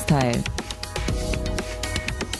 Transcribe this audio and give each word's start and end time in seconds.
Netzteil. 0.00 0.42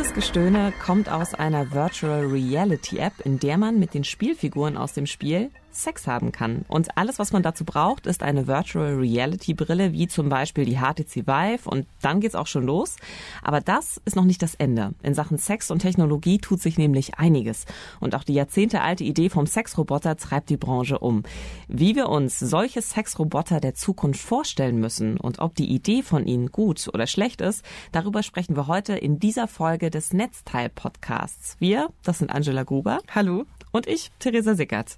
Dieses 0.07 0.27
Gestöhne 0.29 0.73
kommt 0.85 1.09
aus 1.09 1.35
einer 1.35 1.73
Virtual 1.73 2.27
Reality 2.27 2.99
App, 2.99 3.15
in 3.25 3.41
der 3.41 3.59
man 3.59 3.81
mit 3.81 3.93
den 3.93 4.05
Spielfiguren 4.05 4.77
aus 4.77 4.93
dem 4.93 5.07
Spiel 5.07 5.51
Sex 5.83 6.07
haben 6.07 6.33
kann. 6.33 6.65
Und 6.69 6.97
alles, 6.97 7.19
was 7.19 7.33
man 7.33 7.43
dazu 7.43 7.65
braucht, 7.65 8.07
ist 8.07 8.23
eine 8.23 8.47
Virtual 8.47 8.95
Reality 8.95 9.55
Brille, 9.55 9.93
wie 9.93 10.09
zum 10.09 10.29
Beispiel 10.29 10.65
die 10.65 10.79
HTC 10.79 11.27
Vive. 11.27 11.69
Und 11.69 11.87
dann 12.03 12.21
geht's 12.21 12.35
auch 12.35 12.47
schon 12.47 12.65
los. 12.65 12.97
Aber 13.43 13.61
das 13.61 14.01
ist 14.05 14.17
noch 14.17 14.25
nicht 14.25 14.43
das 14.43 14.55
Ende. 14.55 14.95
In 15.03 15.15
Sachen 15.15 15.39
Sex 15.39 15.71
und 15.71 15.81
Technologie 15.81 16.39
tut 16.39 16.61
sich 16.61 16.79
nämlich 16.79 17.19
einiges. 17.19 17.65
Und 18.01 18.15
auch 18.15 18.25
die 18.25 18.35
jahrzehntealte 18.35 19.05
Idee 19.05 19.29
vom 19.29 19.47
Sexroboter 19.47 20.17
treibt 20.17 20.51
die 20.51 20.57
Branche 20.57 20.99
um. 20.99 21.23
Wie 21.69 21.95
wir 21.95 22.09
uns 22.09 22.39
solche 22.39 22.83
Sexroboter 22.83 23.61
der 23.61 23.75
Zukunft 23.75 24.21
vorstellen 24.21 24.79
müssen 24.79 25.17
und 25.19 25.39
ob 25.39 25.55
die 25.55 25.73
Idee 25.73 26.03
von 26.03 26.27
ihnen 26.27 26.51
gut 26.53 26.89
oder 26.93 27.07
schlecht 27.07 27.41
ist, 27.41 27.65
darüber 27.93 28.23
sprechen 28.23 28.57
wir 28.57 28.67
heute 28.67 28.95
in 28.95 29.19
dieser 29.19 29.49
Folge 29.49 29.91
des 29.91 30.13
Netzteil-Podcasts. 30.13 31.57
Wir, 31.59 31.89
das 32.03 32.19
sind 32.19 32.31
Angela 32.31 32.65
Gruber. 32.65 33.01
Hallo 33.15 33.45
und 33.77 33.87
ich, 33.87 34.11
Theresa 34.19 34.55
Sickert. 34.55 34.97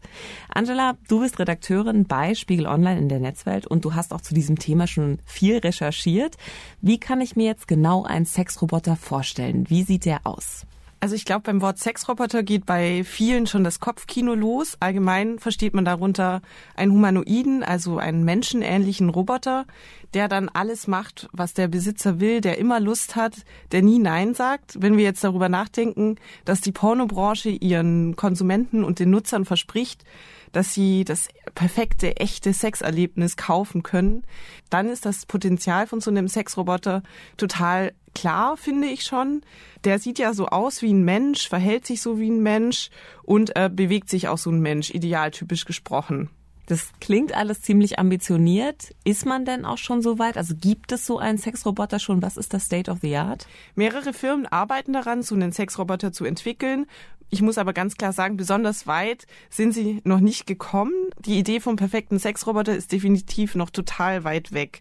Angela, 0.49 0.97
du 1.09 1.21
bist 1.21 1.39
Redakteurin 1.39 2.05
bei 2.05 2.35
Spiegel 2.35 2.67
Online 2.67 2.99
in 2.99 3.09
der 3.09 3.21
Netzwelt 3.21 3.67
und 3.67 3.85
du 3.85 3.95
hast 3.95 4.13
auch 4.13 4.21
zu 4.21 4.35
diesem 4.35 4.59
Thema 4.59 4.87
schon 4.87 5.19
viel 5.25 5.59
recherchiert. 5.59 6.37
Wie 6.81 6.99
kann 6.99 7.21
ich 7.21 7.37
mir 7.37 7.47
jetzt 7.47 7.69
genau 7.69 8.05
einen 8.05 8.27
Sexroboter 8.27 8.97
vorstellen? 8.97 9.69
Wie 9.69 9.83
sieht 9.83 10.05
der 10.05 10.21
aus? 10.25 10.65
Also 11.01 11.15
ich 11.15 11.25
glaube, 11.25 11.43
beim 11.43 11.63
Wort 11.63 11.79
Sexroboter 11.79 12.43
geht 12.43 12.67
bei 12.67 13.05
vielen 13.05 13.47
schon 13.47 13.63
das 13.63 13.79
Kopfkino 13.79 14.35
los. 14.35 14.77
Allgemein 14.81 15.39
versteht 15.39 15.73
man 15.73 15.85
darunter 15.85 16.43
einen 16.75 16.91
Humanoiden, 16.91 17.63
also 17.63 17.99
einen 17.99 18.25
menschenähnlichen 18.25 19.09
Roboter, 19.09 19.65
der 20.13 20.27
dann 20.27 20.49
alles 20.49 20.89
macht, 20.89 21.29
was 21.33 21.55
der 21.55 21.69
Besitzer 21.69 22.19
will, 22.19 22.41
der 22.41 22.59
immer 22.59 22.81
Lust 22.81 23.15
hat, 23.15 23.45
der 23.71 23.83
nie 23.83 24.01
Nein 24.01 24.35
sagt. 24.35 24.83
Wenn 24.83 24.97
wir 24.97 25.05
jetzt 25.05 25.23
darüber 25.23 25.49
nachdenken, 25.49 26.17
dass 26.45 26.61
die 26.63 26.73
Pornobranche 26.73 27.51
ihren 27.51 28.17
Konsumenten 28.17 28.83
und 28.83 28.99
den 28.99 29.11
Nutzern 29.11 29.45
verspricht, 29.45 30.05
dass 30.53 30.75
sie 30.75 31.05
das 31.05 31.29
perfekte, 31.55 32.17
echte 32.17 32.53
Sexerlebnis 32.53 33.37
kaufen 33.37 33.83
können, 33.83 34.25
dann 34.71 34.89
ist 34.89 35.07
das 35.07 35.27
Potenzial 35.27 35.87
von 35.87 36.01
so 36.01 36.11
einem 36.11 36.29
Sexroboter 36.29 37.03
total 37.37 37.93
klar, 38.15 38.57
finde 38.57 38.89
ich 38.89 39.05
schon. 39.05 39.43
Der 39.85 39.99
sieht 39.99 40.19
ja 40.19 40.35
so 40.35 40.47
aus 40.47 40.83
wie 40.83 40.93
ein 40.93 41.05
Mensch, 41.05 41.49
verhält 41.49 41.87
sich 41.87 42.03
so 42.03 42.19
wie 42.19 42.31
ein 42.31 42.43
Mensch 42.43 42.91
und 43.23 43.55
äh, 43.57 43.71
bewegt 43.73 44.11
sich 44.11 44.29
auch 44.29 44.39
so 44.39 44.51
ein 44.51 44.61
Mensch, 44.61 44.91
idealtypisch 44.91 45.65
gesprochen. 45.65 46.31
Das 46.69 46.91
klingt 47.01 47.35
alles 47.35 47.63
ziemlich 47.63 47.99
ambitioniert. 47.99 48.95
Ist 49.03 49.25
man 49.25 49.47
denn 49.47 49.65
auch 49.65 49.79
schon 49.79 50.03
so 50.03 50.19
weit? 50.19 50.37
Also 50.37 50.55
gibt 50.55 50.93
es 50.93 51.07
so 51.07 51.19
einen 51.19 51.39
Sexroboter 51.39 51.99
schon? 51.99 52.21
Was 52.21 52.37
ist 52.37 52.53
das 52.53 52.67
State 52.67 52.91
of 52.91 52.99
the 53.01 53.17
Art? 53.17 53.47
Mehrere 53.75 54.13
Firmen 54.13 54.45
arbeiten 54.45 54.93
daran, 54.93 55.23
so 55.23 55.35
einen 55.35 55.53
Sexroboter 55.53 56.13
zu 56.13 56.27
entwickeln. 56.27 56.85
Ich 57.31 57.43
muss 57.43 57.59
aber 57.59 57.75
ganz 57.75 57.97
klar 57.97 58.13
sagen, 58.13 58.39
besonders 58.39 58.87
weit 58.87 59.27
sind 59.51 59.73
sie 59.73 60.01
noch 60.05 60.21
nicht 60.21 60.47
gekommen. 60.47 60.95
Die 61.19 61.39
Idee 61.39 61.61
vom 61.61 61.77
perfekten 61.77 62.19
Sexroboter 62.19 62.75
ist 62.75 62.91
definitiv 62.91 63.55
noch 63.55 63.69
total 63.71 64.25
weit 64.25 64.53
weg. 64.53 64.81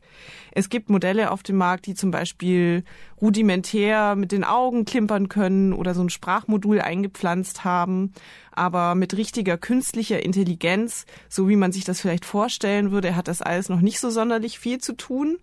Es 0.51 0.69
gibt 0.69 0.89
Modelle 0.89 1.31
auf 1.31 1.43
dem 1.43 1.57
Markt, 1.57 1.87
die 1.87 1.93
zum 1.93 2.09
Beispiel 2.09 2.83
rudimentär 3.22 4.16
mit 4.16 4.31
den 4.31 4.44
Augen 4.44 4.85
klimpern 4.85 5.29
können 5.29 5.73
oder 5.73 5.94
so 5.94 6.01
ein 6.01 6.09
Sprachmodul 6.09 6.81
eingepflanzt 6.81 7.63
haben. 7.63 8.13
Aber 8.51 8.95
mit 8.95 9.16
richtiger 9.16 9.57
künstlicher 9.57 10.23
Intelligenz, 10.23 11.05
so 11.29 11.47
wie 11.47 11.56
man 11.56 11.72
sich 11.72 11.83
das 11.83 12.01
vielleicht 12.01 12.25
vorstellen 12.25 12.91
würde, 12.91 13.16
hat 13.16 13.27
das 13.27 13.41
alles 13.41 13.69
noch 13.69 13.81
nicht 13.81 14.00
so 14.00 14.09
sonderlich 14.09 14.59
viel 14.59 14.79
zu 14.79 14.94
tun. 14.94 15.38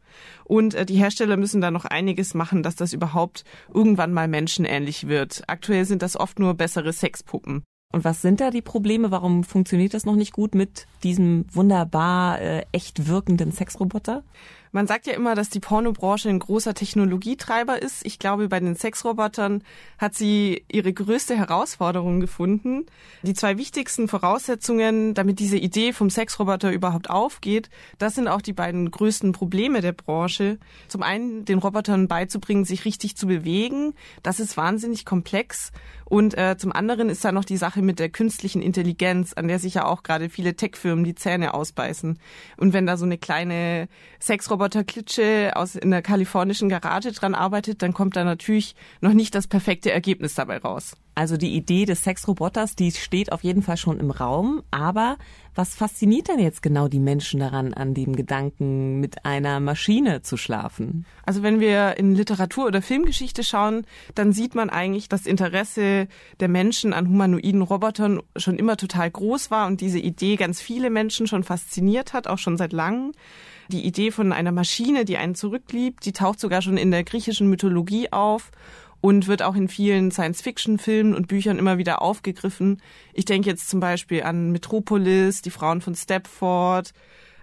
Und 0.45 0.75
äh, 0.75 0.87
die 0.87 0.97
Hersteller 0.97 1.37
müssen 1.37 1.61
da 1.61 1.71
noch 1.71 1.85
einiges 1.85 2.35
machen, 2.35 2.63
dass 2.63 2.77
das 2.77 2.93
überhaupt 2.93 3.45
irgendwann 3.73 4.13
mal 4.13 4.29
menschenähnlich 4.29 5.09
wird. 5.09 5.45
Aktuell 5.47 5.85
sind 5.85 6.03
das 6.03 6.17
oft 6.17 6.39
nur 6.39 6.55
bessere 6.55 6.93
Sexpuppen. 6.93 7.65
Und 7.95 8.03
was 8.03 8.23
sind 8.23 8.41
da 8.41 8.51
die 8.51 8.61
Probleme? 8.61 9.13
Warum 9.13 9.45
funktioniert 9.45 9.95
das 9.95 10.05
noch 10.05 10.17
nicht 10.17 10.33
gut 10.33 10.57
mit 10.57 10.89
diesem 11.05 11.45
wunderbar 11.53 12.41
äh, 12.41 12.65
echt 12.73 13.07
wirkenden 13.07 13.53
Sexroboter? 13.53 14.25
Man 14.75 14.89
sagt 14.89 15.07
ja 15.07 15.13
immer, 15.13 15.37
dass 15.37 15.51
die 15.51 15.61
Pornobranche 15.61 16.29
ein 16.29 16.41
großer 16.41 16.75
Technologietreiber 16.75 17.81
ist. 17.81 18.05
Ich 18.05 18.19
glaube, 18.19 18.49
bei 18.49 18.59
den 18.59 18.75
Sexrobotern 18.75 19.63
hat 19.99 20.17
sie 20.17 20.65
ihre 20.67 20.93
größte 20.93 21.37
Herausforderung 21.37 22.19
gefunden. 22.19 22.85
Die 23.23 23.35
zwei 23.35 23.57
wichtigsten 23.57 24.09
Voraussetzungen, 24.09 25.15
damit 25.15 25.39
diese 25.39 25.59
Idee 25.59 25.93
vom 25.93 26.11
Sexroboter 26.11 26.73
überhaupt 26.73 27.09
aufgeht, 27.09 27.71
das 27.99 28.17
sind 28.17 28.27
auch 28.27 28.43
die 28.43 28.53
beiden 28.53 28.91
größten 28.91 29.31
Probleme 29.31 29.81
der 29.81 29.93
Branche. 29.93 30.59
Zum 30.89 31.05
einen 31.05 31.45
den 31.45 31.61
Robotern 31.61 32.09
beizubringen, 32.09 32.65
sich 32.65 32.85
richtig 32.85 33.17
zu 33.17 33.29
bewegen. 33.29 33.95
Das 34.25 34.41
ist 34.41 34.57
wahnsinnig 34.57 35.05
komplex. 35.05 35.71
Und 36.05 36.37
äh, 36.37 36.57
zum 36.59 36.73
anderen 36.73 37.09
ist 37.09 37.25
da 37.25 37.33
noch 37.33 37.45
die 37.45 37.57
Sache 37.57 37.81
mit 37.81 37.99
der 37.99 38.09
künstlichen 38.09 38.61
Intelligenz, 38.61 39.33
an 39.35 39.49
der 39.49 39.59
sich 39.59 39.75
ja 39.75 39.87
auch 39.87 40.03
gerade 40.03 40.29
viele 40.29 40.55
Tech-Firmen 40.55 41.05
die 41.05 41.15
Zähne 41.15 41.55
ausbeißen. 41.55 42.19
Und 42.57 42.73
wenn 42.73 42.87
da 42.87 42.97
so 42.97 43.05
eine 43.05 43.19
kleine 43.19 43.89
Sexroboter-Klitsche 44.65 45.53
aus 45.55 45.77
in 45.77 45.91
der 45.91 46.03
kalifornischen 46.03 46.69
Garage 46.69 47.13
dran 47.13 47.35
arbeitet, 47.35 47.83
dann 47.83 47.93
kommt 47.93 48.17
da 48.17 48.25
natürlich 48.25 48.75
noch 49.01 49.13
nicht 49.13 49.35
das 49.35 49.47
perfekte 49.47 49.91
Ergebnis 49.91 50.35
dabei 50.35 50.59
raus. 50.59 50.97
Also 51.17 51.37
die 51.37 51.55
Idee 51.55 51.85
des 51.85 52.03
Sexroboters, 52.03 52.75
die 52.75 52.91
steht 52.91 53.31
auf 53.31 53.45
jeden 53.45 53.63
Fall 53.63 53.77
schon 53.77 54.01
im 54.01 54.11
Raum. 54.11 54.63
Aber 54.73 55.17
was 55.55 55.75
fasziniert 55.75 56.29
denn 56.29 56.41
jetzt 56.41 56.61
genau 56.61 56.89
die 56.89 56.99
Menschen 56.99 57.39
daran, 57.39 57.73
an 57.73 57.95
dem 57.95 58.17
Gedanken, 58.17 58.99
mit 58.99 59.25
einer 59.25 59.61
Maschine 59.61 60.23
zu 60.23 60.37
schlafen? 60.37 61.07
Also 61.25 61.45
wenn 61.45 61.61
wir 61.61 61.97
in 61.99 62.17
Literatur 62.17 62.67
oder 62.67 62.83
Filmgeschichte 62.83 63.45
schauen, 63.45 63.87
dann 64.17 64.33
sieht 64.33 64.57
man 64.57 64.71
eigentlich, 64.71 65.09
dass 65.09 65.27
Interesse 65.27 66.09
der 66.41 66.49
Menschen 66.49 66.93
an 66.93 67.09
humanoiden 67.09 67.63
Robotern 67.63 68.21
schon 68.37 68.59
immer 68.59 68.77
total 68.77 69.09
groß 69.09 69.53
war 69.53 69.69
und 69.69 69.81
diese 69.81 70.01
Idee 70.01 70.35
ganz 70.35 70.61
viele 70.61 70.91
Menschen 70.91 71.29
schon 71.29 71.45
fasziniert 71.45 72.13
hat, 72.13 72.27
auch 72.27 72.39
schon 72.39 72.57
seit 72.57 72.73
langem. 72.73 73.13
Die 73.69 73.85
Idee 73.85 74.11
von 74.11 74.33
einer 74.33 74.53
Maschine, 74.53 75.05
die 75.05 75.17
einen 75.17 75.35
zurückliebt, 75.35 76.05
die 76.05 76.13
taucht 76.13 76.41
sogar 76.41 76.63
schon 76.63 76.77
in 76.77 76.91
der 76.91 77.05
griechischen 77.05 77.49
Mythologie 77.49 78.13
auf 78.13 78.51
und 79.01 79.27
wird 79.27 79.43
auch 79.43 79.55
in 79.55 79.69
vielen 79.69 80.11
Science-Fiction-Filmen 80.11 81.15
und 81.15 81.29
Büchern 81.29 81.59
immer 81.59 81.77
wieder 81.77 82.01
aufgegriffen. 82.01 82.81
Ich 83.13 83.27
denke 83.27 83.51
jetzt 83.51 83.69
zum 83.69 83.81
Beispiel 83.81 84.23
an 84.23 84.51
Metropolis, 84.51 85.43
die 85.43 85.51
Frauen 85.51 85.83
von 85.83 85.95
Stepford, 85.95 86.93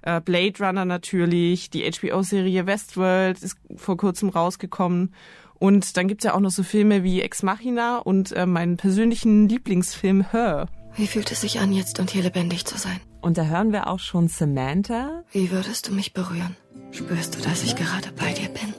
äh, 0.02 0.22
Blade 0.22 0.58
Runner 0.60 0.86
natürlich, 0.86 1.70
die 1.70 1.90
HBO-Serie 1.90 2.66
Westworld 2.66 3.44
ist 3.44 3.58
vor 3.76 3.98
kurzem 3.98 4.30
rausgekommen. 4.30 5.14
Und 5.54 5.98
dann 5.98 6.08
gibt's 6.08 6.24
ja 6.24 6.34
auch 6.34 6.40
noch 6.40 6.50
so 6.50 6.64
Filme 6.64 7.04
wie 7.04 7.22
Ex 7.22 7.44
Machina 7.44 8.00
und 8.00 8.32
äh, 8.32 8.48
meinen 8.48 8.78
persönlichen 8.78 9.48
Lieblingsfilm 9.48 10.32
Her. 10.32 10.68
Wie 10.96 11.06
fühlt 11.06 11.32
es 11.32 11.42
sich 11.42 11.60
an, 11.60 11.72
jetzt 11.72 12.00
und 12.00 12.10
hier 12.10 12.24
lebendig 12.24 12.66
zu 12.66 12.78
sein? 12.80 13.00
Und 13.22 13.38
da 13.38 13.46
hören 13.46 13.72
wir 13.72 13.88
auch 13.88 14.00
schon 14.00 14.28
Samantha. 14.28 15.24
Wie 15.32 15.52
würdest 15.52 15.88
du 15.88 15.94
mich 15.94 16.14
berühren? 16.14 16.56
Spürst 16.92 17.36
du, 17.36 17.42
dass 17.42 17.64
ich 17.64 17.76
gerade 17.76 18.12
bei 18.18 18.34
dir 18.34 18.50
bin? 18.50 18.74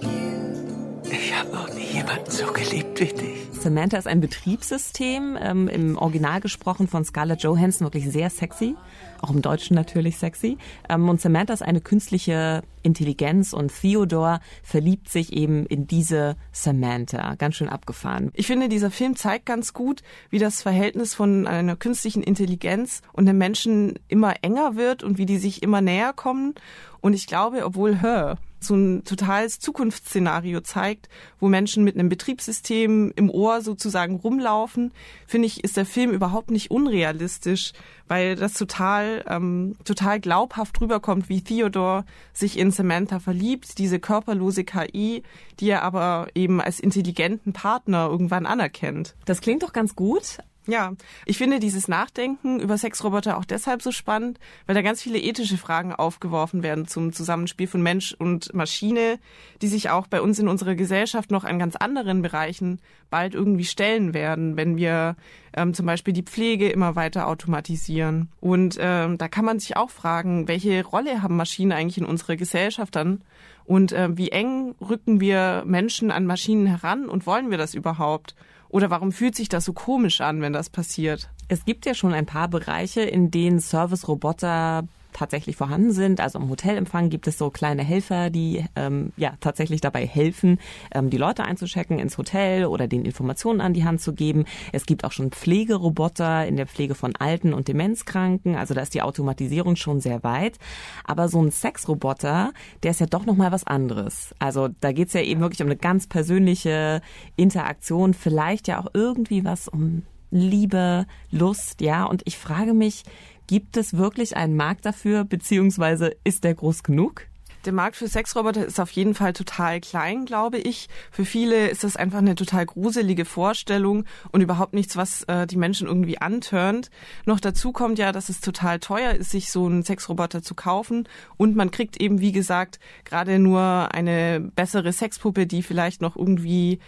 Ich 1.10 1.34
habe 1.34 1.50
noch 1.52 1.72
nie 1.72 1.86
jemanden 1.92 2.30
so 2.30 2.46
geliebt 2.52 2.98
wie 3.00 3.12
dich. 3.12 3.41
Samantha 3.62 3.96
ist 3.96 4.08
ein 4.08 4.20
Betriebssystem, 4.20 5.38
ähm, 5.40 5.68
im 5.68 5.96
Original 5.96 6.40
gesprochen 6.40 6.88
von 6.88 7.04
Scarlett 7.04 7.44
Johansson, 7.44 7.86
wirklich 7.86 8.10
sehr 8.10 8.28
sexy, 8.28 8.74
auch 9.20 9.30
im 9.30 9.40
Deutschen 9.40 9.76
natürlich 9.76 10.18
sexy. 10.18 10.58
Ähm, 10.88 11.08
und 11.08 11.20
Samantha 11.20 11.54
ist 11.54 11.62
eine 11.62 11.80
künstliche 11.80 12.64
Intelligenz 12.82 13.52
und 13.52 13.72
Theodore 13.72 14.40
verliebt 14.64 15.08
sich 15.08 15.32
eben 15.32 15.64
in 15.66 15.86
diese 15.86 16.34
Samantha. 16.50 17.36
Ganz 17.36 17.54
schön 17.54 17.68
abgefahren. 17.68 18.32
Ich 18.34 18.48
finde, 18.48 18.68
dieser 18.68 18.90
Film 18.90 19.14
zeigt 19.14 19.46
ganz 19.46 19.72
gut, 19.72 20.02
wie 20.30 20.40
das 20.40 20.60
Verhältnis 20.60 21.14
von 21.14 21.46
einer 21.46 21.76
künstlichen 21.76 22.24
Intelligenz 22.24 23.00
und 23.12 23.26
dem 23.26 23.38
Menschen 23.38 24.00
immer 24.08 24.34
enger 24.42 24.74
wird 24.74 25.04
und 25.04 25.18
wie 25.18 25.26
die 25.26 25.38
sich 25.38 25.62
immer 25.62 25.80
näher 25.80 26.12
kommen. 26.12 26.54
Und 27.00 27.14
ich 27.14 27.28
glaube, 27.28 27.64
obwohl 27.64 28.00
Her 28.00 28.38
so 28.64 28.74
ein 28.74 29.04
totales 29.04 29.58
Zukunftsszenario 29.58 30.60
zeigt, 30.60 31.08
wo 31.40 31.48
Menschen 31.48 31.84
mit 31.84 31.96
einem 31.96 32.08
Betriebssystem 32.08 33.12
im 33.14 33.30
Ohr 33.30 33.51
sozusagen 33.60 34.16
rumlaufen, 34.16 34.92
finde 35.26 35.46
ich, 35.46 35.62
ist 35.62 35.76
der 35.76 35.86
Film 35.86 36.10
überhaupt 36.10 36.50
nicht 36.50 36.70
unrealistisch, 36.70 37.72
weil 38.08 38.36
das 38.36 38.54
total, 38.54 39.24
ähm, 39.28 39.76
total 39.84 40.20
glaubhaft 40.20 40.80
rüberkommt, 40.80 41.28
wie 41.28 41.42
Theodore 41.42 42.04
sich 42.32 42.58
in 42.58 42.70
Samantha 42.70 43.20
verliebt, 43.20 43.78
diese 43.78 43.98
körperlose 43.98 44.64
KI, 44.64 45.22
die 45.60 45.70
er 45.70 45.82
aber 45.82 46.28
eben 46.34 46.60
als 46.60 46.80
intelligenten 46.80 47.52
Partner 47.52 48.08
irgendwann 48.10 48.46
anerkennt. 48.46 49.14
Das 49.24 49.40
klingt 49.40 49.62
doch 49.62 49.72
ganz 49.72 49.94
gut, 49.94 50.38
ja, 50.66 50.92
ich 51.26 51.38
finde 51.38 51.58
dieses 51.58 51.88
Nachdenken 51.88 52.60
über 52.60 52.78
Sexroboter 52.78 53.36
auch 53.36 53.44
deshalb 53.44 53.82
so 53.82 53.90
spannend, 53.90 54.38
weil 54.66 54.74
da 54.74 54.82
ganz 54.82 55.02
viele 55.02 55.18
ethische 55.18 55.58
Fragen 55.58 55.92
aufgeworfen 55.92 56.62
werden 56.62 56.86
zum 56.86 57.12
Zusammenspiel 57.12 57.66
von 57.66 57.82
Mensch 57.82 58.14
und 58.16 58.54
Maschine, 58.54 59.18
die 59.60 59.66
sich 59.66 59.90
auch 59.90 60.06
bei 60.06 60.20
uns 60.20 60.38
in 60.38 60.46
unserer 60.46 60.76
Gesellschaft 60.76 61.32
noch 61.32 61.44
an 61.44 61.58
ganz 61.58 61.74
anderen 61.74 62.22
Bereichen 62.22 62.80
bald 63.10 63.34
irgendwie 63.34 63.64
stellen 63.64 64.14
werden, 64.14 64.56
wenn 64.56 64.76
wir 64.76 65.16
ähm, 65.54 65.74
zum 65.74 65.86
Beispiel 65.86 66.14
die 66.14 66.22
Pflege 66.22 66.68
immer 66.68 66.94
weiter 66.94 67.26
automatisieren. 67.26 68.30
Und 68.40 68.78
ähm, 68.80 69.18
da 69.18 69.28
kann 69.28 69.44
man 69.44 69.58
sich 69.58 69.76
auch 69.76 69.90
fragen, 69.90 70.46
welche 70.46 70.84
Rolle 70.84 71.22
haben 71.22 71.36
Maschinen 71.36 71.72
eigentlich 71.72 71.98
in 71.98 72.06
unserer 72.06 72.36
Gesellschaft 72.36 72.94
dann? 72.94 73.22
Und 73.64 73.92
äh, 73.92 74.16
wie 74.16 74.30
eng 74.30 74.74
rücken 74.80 75.20
wir 75.20 75.64
Menschen 75.66 76.10
an 76.10 76.26
Maschinen 76.26 76.66
heran 76.66 77.08
und 77.08 77.26
wollen 77.26 77.50
wir 77.50 77.58
das 77.58 77.74
überhaupt? 77.74 78.34
Oder 78.72 78.88
warum 78.88 79.12
fühlt 79.12 79.36
sich 79.36 79.50
das 79.50 79.66
so 79.66 79.74
komisch 79.74 80.22
an, 80.22 80.40
wenn 80.40 80.54
das 80.54 80.70
passiert? 80.70 81.28
Es 81.48 81.66
gibt 81.66 81.84
ja 81.84 81.94
schon 81.94 82.14
ein 82.14 82.24
paar 82.24 82.48
Bereiche, 82.48 83.02
in 83.02 83.30
denen 83.30 83.60
Service-Roboter 83.60 84.88
tatsächlich 85.12 85.56
vorhanden 85.56 85.92
sind. 85.92 86.20
Also 86.20 86.38
im 86.38 86.48
Hotelempfang 86.48 87.10
gibt 87.10 87.26
es 87.26 87.38
so 87.38 87.50
kleine 87.50 87.82
Helfer, 87.82 88.30
die 88.30 88.64
ähm, 88.76 89.12
ja 89.16 89.34
tatsächlich 89.40 89.80
dabei 89.80 90.06
helfen, 90.06 90.58
ähm, 90.94 91.10
die 91.10 91.16
Leute 91.16 91.44
einzuchecken 91.44 91.98
ins 91.98 92.18
Hotel 92.18 92.66
oder 92.66 92.88
den 92.88 93.04
Informationen 93.04 93.60
an 93.60 93.74
die 93.74 93.84
Hand 93.84 94.00
zu 94.00 94.12
geben. 94.14 94.44
Es 94.72 94.86
gibt 94.86 95.04
auch 95.04 95.12
schon 95.12 95.30
Pflegeroboter 95.30 96.46
in 96.46 96.56
der 96.56 96.66
Pflege 96.66 96.94
von 96.94 97.14
Alten 97.16 97.52
und 97.52 97.68
Demenzkranken. 97.68 98.56
Also 98.56 98.74
da 98.74 98.80
ist 98.80 98.94
die 98.94 99.02
Automatisierung 99.02 99.76
schon 99.76 100.00
sehr 100.00 100.22
weit. 100.22 100.58
Aber 101.04 101.28
so 101.28 101.42
ein 101.42 101.50
Sexroboter, 101.50 102.52
der 102.82 102.90
ist 102.90 103.00
ja 103.00 103.06
doch 103.06 103.26
noch 103.26 103.36
mal 103.36 103.52
was 103.52 103.66
anderes. 103.66 104.34
Also 104.38 104.68
da 104.80 104.92
geht's 104.92 105.12
ja 105.12 105.20
eben 105.20 105.40
wirklich 105.40 105.62
um 105.62 105.68
eine 105.68 105.76
ganz 105.76 106.06
persönliche 106.06 107.00
Interaktion, 107.36 108.14
vielleicht 108.14 108.68
ja 108.68 108.80
auch 108.80 108.88
irgendwie 108.94 109.44
was 109.44 109.68
um 109.68 110.02
Liebe, 110.32 111.06
Lust, 111.30 111.82
ja. 111.82 112.04
Und 112.04 112.22
ich 112.24 112.38
frage 112.38 112.72
mich, 112.72 113.04
Gibt 113.46 113.76
es 113.76 113.96
wirklich 113.96 114.36
einen 114.36 114.56
Markt 114.56 114.86
dafür, 114.86 115.24
beziehungsweise 115.24 116.16
ist 116.24 116.44
der 116.44 116.54
groß 116.54 116.82
genug? 116.82 117.26
Der 117.64 117.72
Markt 117.72 117.94
für 117.94 118.08
Sexroboter 118.08 118.66
ist 118.66 118.80
auf 118.80 118.90
jeden 118.90 119.14
Fall 119.14 119.32
total 119.32 119.80
klein, 119.80 120.24
glaube 120.24 120.58
ich. 120.58 120.88
Für 121.12 121.24
viele 121.24 121.68
ist 121.68 121.84
das 121.84 121.96
einfach 121.96 122.18
eine 122.18 122.34
total 122.34 122.66
gruselige 122.66 123.24
Vorstellung 123.24 124.04
und 124.32 124.40
überhaupt 124.40 124.74
nichts, 124.74 124.96
was 124.96 125.22
äh, 125.24 125.46
die 125.46 125.56
Menschen 125.56 125.86
irgendwie 125.86 126.18
antörnt. 126.18 126.90
Noch 127.24 127.38
dazu 127.38 127.70
kommt 127.70 128.00
ja, 128.00 128.10
dass 128.10 128.28
es 128.28 128.40
total 128.40 128.80
teuer 128.80 129.12
ist, 129.12 129.30
sich 129.30 129.52
so 129.52 129.66
einen 129.66 129.84
Sexroboter 129.84 130.42
zu 130.42 130.56
kaufen 130.56 131.08
und 131.36 131.54
man 131.54 131.70
kriegt 131.70 132.00
eben, 132.00 132.20
wie 132.20 132.32
gesagt, 132.32 132.80
gerade 133.04 133.38
nur 133.38 133.94
eine 133.94 134.40
bessere 134.40 134.92
Sexpuppe, 134.92 135.46
die 135.46 135.62
vielleicht 135.62 136.02
noch 136.02 136.16
irgendwie 136.16 136.80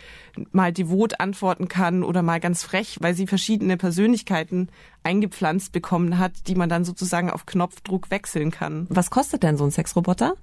mal 0.53 0.73
devot 0.73 1.21
antworten 1.21 1.69
kann 1.69 2.03
oder 2.03 2.23
mal 2.23 2.41
ganz 2.41 2.63
frech, 2.63 2.99
weil 3.01 3.15
sie 3.15 3.27
verschiedene 3.27 3.77
Persönlichkeiten 3.77 4.69
eingepflanzt 5.03 5.73
bekommen 5.73 6.19
hat, 6.19 6.33
die 6.49 6.55
man 6.55 6.69
dann 6.69 6.85
sozusagen 6.85 7.31
auf 7.31 7.47
Knopfdruck 7.47 8.11
wechseln 8.11 8.51
kann. 8.51 8.87
Was 8.91 9.11
kostet 9.11 9.43
denn 9.43 9.57
so 9.57 9.65
ein 9.65 9.71
Sexroboter? 9.71 10.35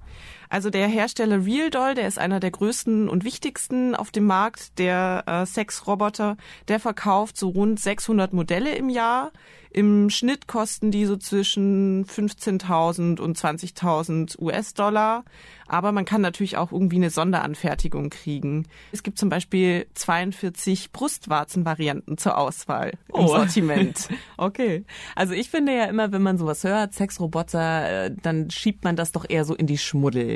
Also 0.52 0.68
der 0.68 0.86
Hersteller 0.86 1.46
Real 1.46 1.70
Doll, 1.70 1.94
der 1.94 2.06
ist 2.06 2.18
einer 2.18 2.38
der 2.38 2.50
größten 2.50 3.08
und 3.08 3.24
wichtigsten 3.24 3.94
auf 3.94 4.10
dem 4.10 4.26
Markt 4.26 4.78
der 4.78 5.24
äh, 5.26 5.46
Sexroboter. 5.46 6.36
Der 6.68 6.78
verkauft 6.78 7.38
so 7.38 7.48
rund 7.48 7.80
600 7.80 8.34
Modelle 8.34 8.74
im 8.74 8.90
Jahr. 8.90 9.32
Im 9.70 10.10
Schnitt 10.10 10.48
kosten 10.48 10.90
die 10.90 11.06
so 11.06 11.16
zwischen 11.16 12.04
15.000 12.04 13.18
und 13.18 13.38
20.000 13.38 14.38
US-Dollar. 14.38 15.24
Aber 15.66 15.92
man 15.92 16.04
kann 16.04 16.20
natürlich 16.20 16.58
auch 16.58 16.72
irgendwie 16.72 16.96
eine 16.96 17.08
Sonderanfertigung 17.08 18.10
kriegen. 18.10 18.66
Es 18.92 19.02
gibt 19.02 19.18
zum 19.18 19.30
Beispiel 19.30 19.86
42 19.94 20.92
Brustwarzenvarianten 20.92 22.18
zur 22.18 22.36
Auswahl 22.36 22.90
im 23.08 23.24
oh. 23.24 23.28
Sortiment. 23.28 24.10
okay. 24.36 24.84
Also 25.16 25.32
ich 25.32 25.48
finde 25.48 25.74
ja 25.74 25.84
immer, 25.84 26.12
wenn 26.12 26.20
man 26.20 26.36
sowas 26.36 26.62
hört, 26.64 26.92
Sexroboter, 26.92 28.06
äh, 28.06 28.14
dann 28.22 28.50
schiebt 28.50 28.84
man 28.84 28.96
das 28.96 29.12
doch 29.12 29.24
eher 29.26 29.46
so 29.46 29.54
in 29.54 29.66
die 29.66 29.78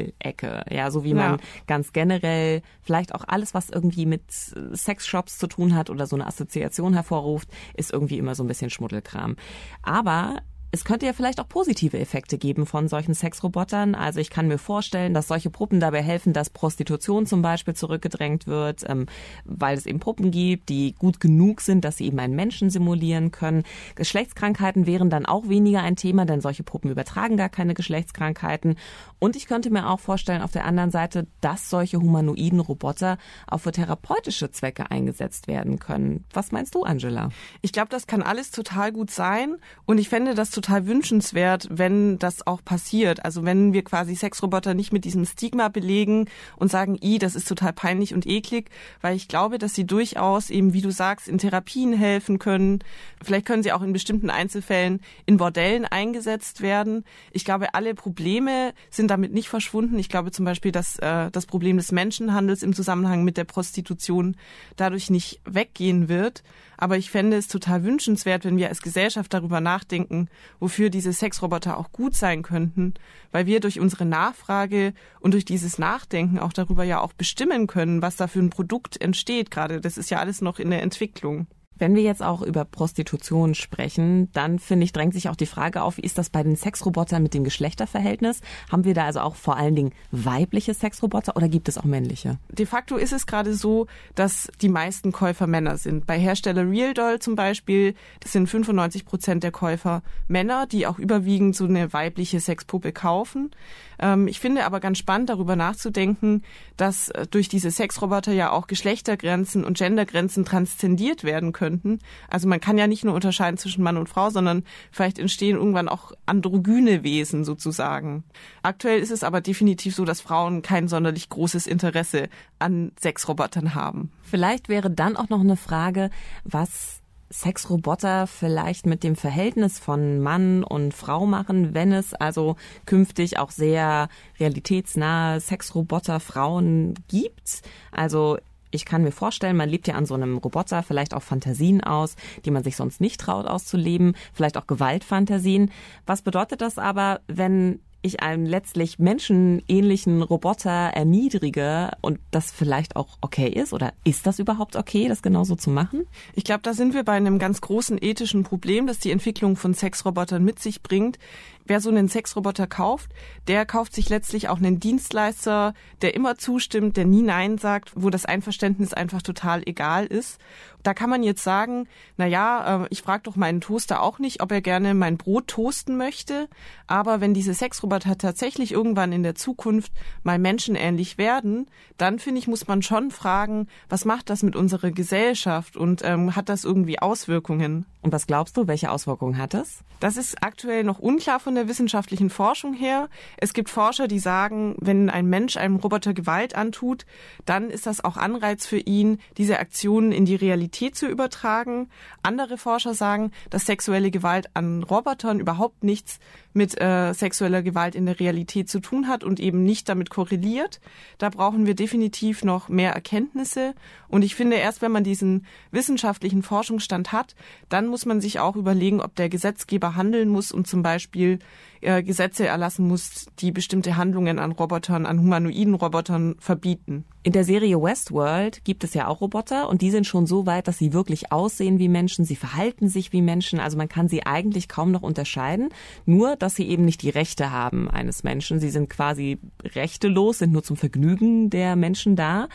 Schmuddelecke. 0.06 0.64
Ja, 0.70 0.90
so 0.90 1.04
wie 1.04 1.14
man 1.14 1.32
ja. 1.32 1.38
ganz 1.66 1.92
generell 1.92 2.62
vielleicht 2.82 3.14
auch 3.14 3.24
alles, 3.26 3.54
was 3.54 3.70
irgendwie 3.70 4.06
mit 4.06 4.22
Sexshops 4.30 5.38
zu 5.38 5.46
tun 5.46 5.74
hat 5.74 5.90
oder 5.90 6.06
so 6.06 6.16
eine 6.16 6.26
Assoziation 6.26 6.94
hervorruft, 6.94 7.48
ist 7.74 7.92
irgendwie 7.92 8.18
immer 8.18 8.34
so 8.34 8.44
ein 8.44 8.48
bisschen 8.48 8.70
Schmuddelkram. 8.70 9.36
Aber 9.82 10.42
es 10.72 10.84
könnte 10.84 11.06
ja 11.06 11.12
vielleicht 11.12 11.40
auch 11.40 11.48
positive 11.48 11.98
Effekte 11.98 12.38
geben 12.38 12.66
von 12.66 12.88
solchen 12.88 13.14
Sexrobotern. 13.14 13.94
Also 13.94 14.20
ich 14.20 14.30
kann 14.30 14.48
mir 14.48 14.58
vorstellen, 14.58 15.14
dass 15.14 15.28
solche 15.28 15.50
Puppen 15.50 15.80
dabei 15.80 16.02
helfen, 16.02 16.32
dass 16.32 16.50
Prostitution 16.50 17.26
zum 17.26 17.42
Beispiel 17.42 17.74
zurückgedrängt 17.74 18.46
wird, 18.46 18.84
ähm, 18.88 19.06
weil 19.44 19.78
es 19.78 19.86
eben 19.86 20.00
Puppen 20.00 20.30
gibt, 20.30 20.68
die 20.68 20.94
gut 20.94 21.20
genug 21.20 21.60
sind, 21.60 21.84
dass 21.84 21.98
sie 21.98 22.06
eben 22.06 22.18
einen 22.18 22.34
Menschen 22.34 22.70
simulieren 22.70 23.30
können. 23.30 23.62
Geschlechtskrankheiten 23.94 24.86
wären 24.86 25.08
dann 25.10 25.26
auch 25.26 25.48
weniger 25.48 25.82
ein 25.82 25.96
Thema, 25.96 26.24
denn 26.24 26.40
solche 26.40 26.62
Puppen 26.62 26.90
übertragen 26.90 27.36
gar 27.36 27.48
keine 27.48 27.74
Geschlechtskrankheiten. 27.74 28.76
Und 29.18 29.36
ich 29.36 29.46
könnte 29.46 29.70
mir 29.70 29.88
auch 29.88 30.00
vorstellen, 30.00 30.42
auf 30.42 30.52
der 30.52 30.64
anderen 30.64 30.90
Seite, 30.90 31.26
dass 31.40 31.70
solche 31.70 32.00
humanoiden 32.00 32.60
Roboter 32.60 33.18
auch 33.46 33.58
für 33.58 33.72
therapeutische 33.72 34.50
Zwecke 34.50 34.90
eingesetzt 34.90 35.48
werden 35.48 35.78
können. 35.78 36.24
Was 36.32 36.52
meinst 36.52 36.74
du, 36.74 36.82
Angela? 36.82 37.30
Ich 37.62 37.72
glaube, 37.72 37.88
das 37.88 38.06
kann 38.06 38.22
alles 38.22 38.50
total 38.50 38.92
gut 38.92 39.10
sein. 39.10 39.56
Und 39.84 39.98
ich 39.98 40.08
fände 40.08 40.34
das 40.34 40.50
total 40.56 40.86
wünschenswert, 40.86 41.68
wenn 41.70 42.18
das 42.18 42.46
auch 42.46 42.64
passiert. 42.64 43.24
Also 43.24 43.44
wenn 43.44 43.72
wir 43.72 43.84
quasi 43.84 44.16
Sexroboter 44.16 44.74
nicht 44.74 44.92
mit 44.92 45.04
diesem 45.04 45.24
Stigma 45.24 45.68
belegen 45.68 46.28
und 46.56 46.70
sagen, 46.70 46.98
i, 47.00 47.18
das 47.18 47.36
ist 47.36 47.46
total 47.46 47.72
peinlich 47.72 48.14
und 48.14 48.26
eklig, 48.26 48.70
weil 49.02 49.14
ich 49.14 49.28
glaube, 49.28 49.58
dass 49.58 49.74
sie 49.74 49.86
durchaus 49.86 50.50
eben, 50.50 50.72
wie 50.72 50.80
du 50.80 50.90
sagst, 50.90 51.28
in 51.28 51.38
Therapien 51.38 51.92
helfen 51.92 52.38
können. 52.38 52.80
Vielleicht 53.22 53.46
können 53.46 53.62
sie 53.62 53.72
auch 53.72 53.82
in 53.82 53.92
bestimmten 53.92 54.30
Einzelfällen 54.30 55.00
in 55.26 55.36
Bordellen 55.36 55.84
eingesetzt 55.84 56.62
werden. 56.62 57.04
Ich 57.30 57.44
glaube, 57.44 57.74
alle 57.74 57.94
Probleme 57.94 58.72
sind 58.90 59.10
damit 59.10 59.32
nicht 59.32 59.48
verschwunden. 59.48 59.98
Ich 59.98 60.08
glaube 60.08 60.32
zum 60.32 60.44
Beispiel, 60.44 60.72
dass 60.72 60.98
äh, 60.98 61.30
das 61.30 61.46
Problem 61.46 61.76
des 61.76 61.92
Menschenhandels 61.92 62.62
im 62.62 62.74
Zusammenhang 62.74 63.22
mit 63.22 63.36
der 63.36 63.44
Prostitution 63.44 64.36
dadurch 64.76 65.10
nicht 65.10 65.40
weggehen 65.44 66.08
wird. 66.08 66.42
Aber 66.76 66.96
ich 66.96 67.10
fände 67.10 67.36
es 67.36 67.48
total 67.48 67.84
wünschenswert, 67.84 68.44
wenn 68.44 68.58
wir 68.58 68.68
als 68.68 68.82
Gesellschaft 68.82 69.32
darüber 69.32 69.60
nachdenken, 69.60 70.28
wofür 70.60 70.90
diese 70.90 71.12
Sexroboter 71.12 71.76
auch 71.78 71.92
gut 71.92 72.14
sein 72.14 72.42
könnten, 72.42 72.94
weil 73.32 73.46
wir 73.46 73.60
durch 73.60 73.80
unsere 73.80 74.04
Nachfrage 74.04 74.94
und 75.20 75.34
durch 75.34 75.44
dieses 75.44 75.78
Nachdenken 75.78 76.38
auch 76.38 76.52
darüber 76.52 76.84
ja 76.84 77.00
auch 77.00 77.12
bestimmen 77.12 77.66
können, 77.66 78.02
was 78.02 78.16
da 78.16 78.26
für 78.26 78.40
ein 78.40 78.50
Produkt 78.50 79.00
entsteht 79.00 79.50
gerade. 79.50 79.80
Das 79.80 79.98
ist 79.98 80.10
ja 80.10 80.18
alles 80.18 80.40
noch 80.40 80.58
in 80.58 80.70
der 80.70 80.82
Entwicklung. 80.82 81.46
Wenn 81.78 81.94
wir 81.94 82.02
jetzt 82.02 82.22
auch 82.22 82.42
über 82.42 82.64
Prostitution 82.64 83.54
sprechen, 83.54 84.30
dann 84.32 84.58
finde 84.58 84.84
ich, 84.84 84.92
drängt 84.92 85.14
sich 85.14 85.28
auch 85.28 85.36
die 85.36 85.46
Frage 85.46 85.82
auf, 85.82 85.96
wie 85.96 86.02
ist 86.02 86.18
das 86.18 86.30
bei 86.30 86.42
den 86.42 86.56
Sexrobotern 86.56 87.22
mit 87.22 87.34
dem 87.34 87.44
Geschlechterverhältnis? 87.44 88.40
Haben 88.70 88.84
wir 88.84 88.94
da 88.94 89.04
also 89.04 89.20
auch 89.20 89.36
vor 89.36 89.56
allen 89.56 89.74
Dingen 89.74 89.92
weibliche 90.10 90.74
Sexroboter 90.74 91.36
oder 91.36 91.48
gibt 91.48 91.68
es 91.68 91.78
auch 91.78 91.84
männliche? 91.84 92.38
De 92.50 92.66
facto 92.66 92.96
ist 92.96 93.12
es 93.12 93.26
gerade 93.26 93.54
so, 93.54 93.86
dass 94.14 94.48
die 94.62 94.68
meisten 94.68 95.12
Käufer 95.12 95.46
Männer 95.46 95.76
sind. 95.76 96.06
Bei 96.06 96.18
Hersteller 96.18 96.68
Real 96.68 96.94
Doll 96.94 97.18
zum 97.18 97.34
Beispiel, 97.34 97.94
das 98.20 98.32
sind 98.32 98.48
95 98.48 99.04
Prozent 99.04 99.42
der 99.42 99.52
Käufer 99.52 100.02
Männer, 100.28 100.66
die 100.66 100.86
auch 100.86 100.98
überwiegend 100.98 101.56
so 101.56 101.64
eine 101.64 101.92
weibliche 101.92 102.40
Sexpuppe 102.40 102.92
kaufen. 102.92 103.50
Ähm, 103.98 104.28
ich 104.28 104.40
finde 104.40 104.64
aber 104.64 104.80
ganz 104.80 104.98
spannend, 104.98 105.30
darüber 105.30 105.56
nachzudenken, 105.56 106.42
dass 106.76 107.08
äh, 107.10 107.26
durch 107.26 107.48
diese 107.48 107.70
Sexroboter 107.70 108.32
ja 108.32 108.50
auch 108.50 108.66
Geschlechtergrenzen 108.66 109.64
und 109.64 109.78
Gendergrenzen 109.78 110.44
transzendiert 110.44 111.24
werden 111.24 111.52
könnten. 111.66 111.98
Also 112.30 112.46
man 112.46 112.60
kann 112.60 112.78
ja 112.78 112.86
nicht 112.86 113.04
nur 113.04 113.14
unterscheiden 113.14 113.58
zwischen 113.58 113.82
Mann 113.82 113.96
und 113.96 114.08
Frau, 114.08 114.30
sondern 114.30 114.62
vielleicht 114.92 115.18
entstehen 115.18 115.56
irgendwann 115.56 115.88
auch 115.88 116.12
androgyne 116.24 117.02
Wesen 117.02 117.44
sozusagen. 117.44 118.22
Aktuell 118.62 119.00
ist 119.00 119.10
es 119.10 119.24
aber 119.24 119.40
definitiv 119.40 119.96
so, 119.96 120.04
dass 120.04 120.20
Frauen 120.20 120.62
kein 120.62 120.86
sonderlich 120.86 121.28
großes 121.28 121.66
Interesse 121.66 122.28
an 122.60 122.92
Sexrobotern 123.00 123.74
haben. 123.74 124.12
Vielleicht 124.22 124.68
wäre 124.68 124.90
dann 124.90 125.16
auch 125.16 125.28
noch 125.28 125.40
eine 125.40 125.56
Frage, 125.56 126.10
was 126.44 127.02
Sexroboter 127.32 128.28
vielleicht 128.28 128.86
mit 128.86 129.02
dem 129.02 129.16
Verhältnis 129.16 129.80
von 129.80 130.20
Mann 130.20 130.62
und 130.62 130.94
Frau 130.94 131.26
machen, 131.26 131.74
wenn 131.74 131.92
es 131.92 132.14
also 132.14 132.54
künftig 132.84 133.38
auch 133.38 133.50
sehr 133.50 134.08
realitätsnahe 134.38 135.40
Sexroboter 135.40 136.20
Frauen 136.20 136.94
gibt. 137.08 137.62
Also 137.90 138.38
ich 138.70 138.84
kann 138.84 139.02
mir 139.02 139.12
vorstellen, 139.12 139.56
man 139.56 139.68
lebt 139.68 139.88
ja 139.88 139.94
an 139.94 140.06
so 140.06 140.14
einem 140.14 140.38
Roboter 140.38 140.82
vielleicht 140.82 141.14
auch 141.14 141.22
Fantasien 141.22 141.82
aus, 141.82 142.16
die 142.44 142.50
man 142.50 142.64
sich 142.64 142.76
sonst 142.76 143.00
nicht 143.00 143.20
traut 143.20 143.46
auszuleben, 143.46 144.14
vielleicht 144.32 144.56
auch 144.56 144.66
Gewaltfantasien. 144.66 145.70
Was 146.06 146.22
bedeutet 146.22 146.60
das 146.60 146.78
aber, 146.78 147.20
wenn 147.26 147.80
ich 148.06 148.22
einen 148.22 148.46
letztlich 148.46 148.98
menschenähnlichen 148.98 150.22
Roboter 150.22 150.70
erniedrige 150.70 151.90
und 152.00 152.18
das 152.30 152.50
vielleicht 152.50 152.96
auch 152.96 153.18
okay 153.20 153.48
ist? 153.48 153.72
Oder 153.72 153.92
ist 154.04 154.26
das 154.26 154.38
überhaupt 154.38 154.76
okay, 154.76 155.08
das 155.08 155.22
genauso 155.22 155.56
zu 155.56 155.70
machen? 155.70 156.06
Ich 156.34 156.44
glaube, 156.44 156.60
da 156.62 156.72
sind 156.72 156.94
wir 156.94 157.04
bei 157.04 157.12
einem 157.12 157.38
ganz 157.38 157.60
großen 157.60 157.98
ethischen 158.00 158.44
Problem, 158.44 158.86
das 158.86 158.98
die 158.98 159.10
Entwicklung 159.10 159.56
von 159.56 159.74
Sexrobotern 159.74 160.44
mit 160.44 160.60
sich 160.60 160.82
bringt 160.82 161.18
wer 161.66 161.80
so 161.80 161.90
einen 161.90 162.08
Sexroboter 162.08 162.66
kauft, 162.66 163.10
der 163.48 163.66
kauft 163.66 163.94
sich 163.94 164.08
letztlich 164.08 164.48
auch 164.48 164.58
einen 164.58 164.80
Dienstleister, 164.80 165.74
der 166.02 166.14
immer 166.14 166.36
zustimmt, 166.36 166.96
der 166.96 167.04
nie 167.04 167.22
Nein 167.22 167.58
sagt, 167.58 167.92
wo 167.94 168.10
das 168.10 168.24
Einverständnis 168.24 168.92
einfach 168.92 169.22
total 169.22 169.62
egal 169.66 170.06
ist. 170.06 170.38
Da 170.86 170.94
kann 170.94 171.10
man 171.10 171.24
jetzt 171.24 171.42
sagen, 171.42 171.88
na 172.16 172.26
ja, 172.26 172.84
äh, 172.84 172.86
ich 172.90 173.02
frage 173.02 173.24
doch 173.24 173.34
meinen 173.34 173.60
Toaster 173.60 174.00
auch 174.00 174.20
nicht, 174.20 174.40
ob 174.40 174.52
er 174.52 174.60
gerne 174.60 174.94
mein 174.94 175.16
Brot 175.16 175.48
toasten 175.48 175.96
möchte. 175.96 176.48
Aber 176.86 177.20
wenn 177.20 177.34
diese 177.34 177.54
Sexroboter 177.54 178.16
tatsächlich 178.16 178.70
irgendwann 178.70 179.10
in 179.10 179.24
der 179.24 179.34
Zukunft 179.34 179.90
mal 180.22 180.38
menschenähnlich 180.38 181.18
werden, 181.18 181.66
dann 181.98 182.20
finde 182.20 182.38
ich, 182.38 182.46
muss 182.46 182.68
man 182.68 182.82
schon 182.82 183.10
fragen, 183.10 183.66
was 183.88 184.04
macht 184.04 184.30
das 184.30 184.44
mit 184.44 184.54
unserer 184.54 184.92
Gesellschaft 184.92 185.76
und 185.76 186.02
ähm, 186.04 186.36
hat 186.36 186.48
das 186.48 186.62
irgendwie 186.62 187.00
Auswirkungen? 187.00 187.84
Und 188.02 188.12
was 188.12 188.28
glaubst 188.28 188.56
du, 188.56 188.68
welche 188.68 188.92
Auswirkungen 188.92 189.38
hat 189.38 189.54
es? 189.54 189.82
Das 189.98 190.16
ist 190.16 190.40
aktuell 190.40 190.84
noch 190.84 191.00
unklar 191.00 191.40
von 191.40 191.55
der 191.56 191.68
wissenschaftlichen 191.68 192.30
Forschung 192.30 192.74
her. 192.74 193.08
Es 193.36 193.52
gibt 193.52 193.70
Forscher, 193.70 194.06
die 194.06 194.18
sagen, 194.18 194.76
wenn 194.78 195.10
ein 195.10 195.26
Mensch 195.26 195.56
einem 195.56 195.76
Roboter 195.76 196.14
Gewalt 196.14 196.54
antut, 196.54 197.06
dann 197.44 197.70
ist 197.70 197.86
das 197.86 198.04
auch 198.04 198.16
Anreiz 198.16 198.66
für 198.66 198.78
ihn, 198.78 199.18
diese 199.36 199.58
Aktionen 199.58 200.12
in 200.12 200.24
die 200.24 200.36
Realität 200.36 200.94
zu 200.94 201.08
übertragen. 201.08 201.88
Andere 202.22 202.58
Forscher 202.58 202.94
sagen, 202.94 203.32
dass 203.50 203.66
sexuelle 203.66 204.10
Gewalt 204.10 204.50
an 204.54 204.82
Robotern 204.82 205.40
überhaupt 205.40 205.82
nichts 205.82 206.20
mit 206.56 206.80
äh, 206.80 207.12
sexueller 207.12 207.62
Gewalt 207.62 207.94
in 207.94 208.06
der 208.06 208.18
Realität 208.18 208.70
zu 208.70 208.80
tun 208.80 209.08
hat 209.08 209.22
und 209.22 209.38
eben 209.40 209.62
nicht 209.62 209.88
damit 209.88 210.08
korreliert. 210.08 210.80
Da 211.18 211.28
brauchen 211.28 211.66
wir 211.66 211.74
definitiv 211.74 212.44
noch 212.44 212.68
mehr 212.68 212.92
Erkenntnisse. 212.92 213.74
Und 214.08 214.22
ich 214.22 214.34
finde, 214.34 214.56
erst 214.56 214.80
wenn 214.80 214.90
man 214.90 215.04
diesen 215.04 215.44
wissenschaftlichen 215.70 216.42
Forschungsstand 216.42 217.12
hat, 217.12 217.34
dann 217.68 217.86
muss 217.86 218.06
man 218.06 218.22
sich 218.22 218.40
auch 218.40 218.56
überlegen, 218.56 219.02
ob 219.02 219.14
der 219.16 219.28
Gesetzgeber 219.28 219.96
handeln 219.96 220.30
muss 220.30 220.50
und 220.50 220.66
zum 220.66 220.82
Beispiel 220.82 221.38
äh, 221.80 222.02
Gesetze 222.02 222.46
erlassen 222.46 222.88
muss, 222.88 223.26
die 223.38 223.52
bestimmte 223.52 223.96
Handlungen 223.96 224.38
an 224.38 224.52
Robotern, 224.52 225.06
an 225.06 225.20
humanoiden 225.20 225.74
Robotern 225.74 226.36
verbieten. 226.38 227.04
In 227.22 227.32
der 227.32 227.44
Serie 227.44 227.80
Westworld 227.82 228.64
gibt 228.64 228.84
es 228.84 228.94
ja 228.94 229.08
auch 229.08 229.20
Roboter 229.20 229.68
und 229.68 229.82
die 229.82 229.90
sind 229.90 230.06
schon 230.06 230.26
so 230.26 230.46
weit, 230.46 230.68
dass 230.68 230.78
sie 230.78 230.92
wirklich 230.92 231.32
aussehen 231.32 231.78
wie 231.78 231.88
Menschen, 231.88 232.24
sie 232.24 232.36
verhalten 232.36 232.88
sich 232.88 233.12
wie 233.12 233.22
Menschen, 233.22 233.60
also 233.60 233.76
man 233.76 233.88
kann 233.88 234.08
sie 234.08 234.24
eigentlich 234.24 234.68
kaum 234.68 234.92
noch 234.92 235.02
unterscheiden, 235.02 235.70
nur 236.04 236.36
dass 236.36 236.54
sie 236.54 236.68
eben 236.68 236.84
nicht 236.84 237.02
die 237.02 237.10
Rechte 237.10 237.50
haben 237.50 237.90
eines 237.90 238.22
Menschen. 238.22 238.60
Sie 238.60 238.70
sind 238.70 238.88
quasi 238.88 239.38
rechtelos, 239.74 240.38
sind 240.38 240.52
nur 240.52 240.62
zum 240.62 240.76
Vergnügen 240.76 241.50
der 241.50 241.76
Menschen 241.76 242.16
da. 242.16 242.48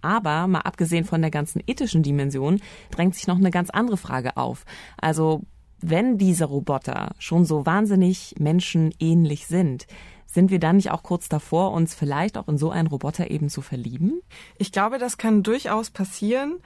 Aber 0.00 0.46
mal 0.46 0.60
abgesehen 0.60 1.04
von 1.04 1.20
der 1.20 1.30
ganzen 1.30 1.60
ethischen 1.66 2.02
Dimension 2.02 2.60
drängt 2.90 3.14
sich 3.14 3.26
noch 3.26 3.36
eine 3.36 3.50
ganz 3.50 3.70
andere 3.70 3.96
Frage 3.96 4.36
auf. 4.36 4.64
Also 4.96 5.42
wenn 5.80 6.18
diese 6.18 6.46
Roboter 6.46 7.12
schon 7.18 7.44
so 7.44 7.66
wahnsinnig 7.66 8.34
menschenähnlich 8.38 9.46
sind, 9.46 9.86
sind 10.26 10.50
wir 10.50 10.58
dann 10.58 10.76
nicht 10.76 10.90
auch 10.90 11.02
kurz 11.02 11.28
davor, 11.28 11.72
uns 11.72 11.94
vielleicht 11.94 12.36
auch 12.36 12.48
in 12.48 12.58
so 12.58 12.70
einen 12.70 12.88
Roboter 12.88 13.30
eben 13.30 13.48
zu 13.48 13.62
verlieben? 13.62 14.20
Ich 14.58 14.72
glaube, 14.72 14.98
das 14.98 15.16
kann 15.16 15.42
durchaus 15.42 15.90
passieren 15.90 16.58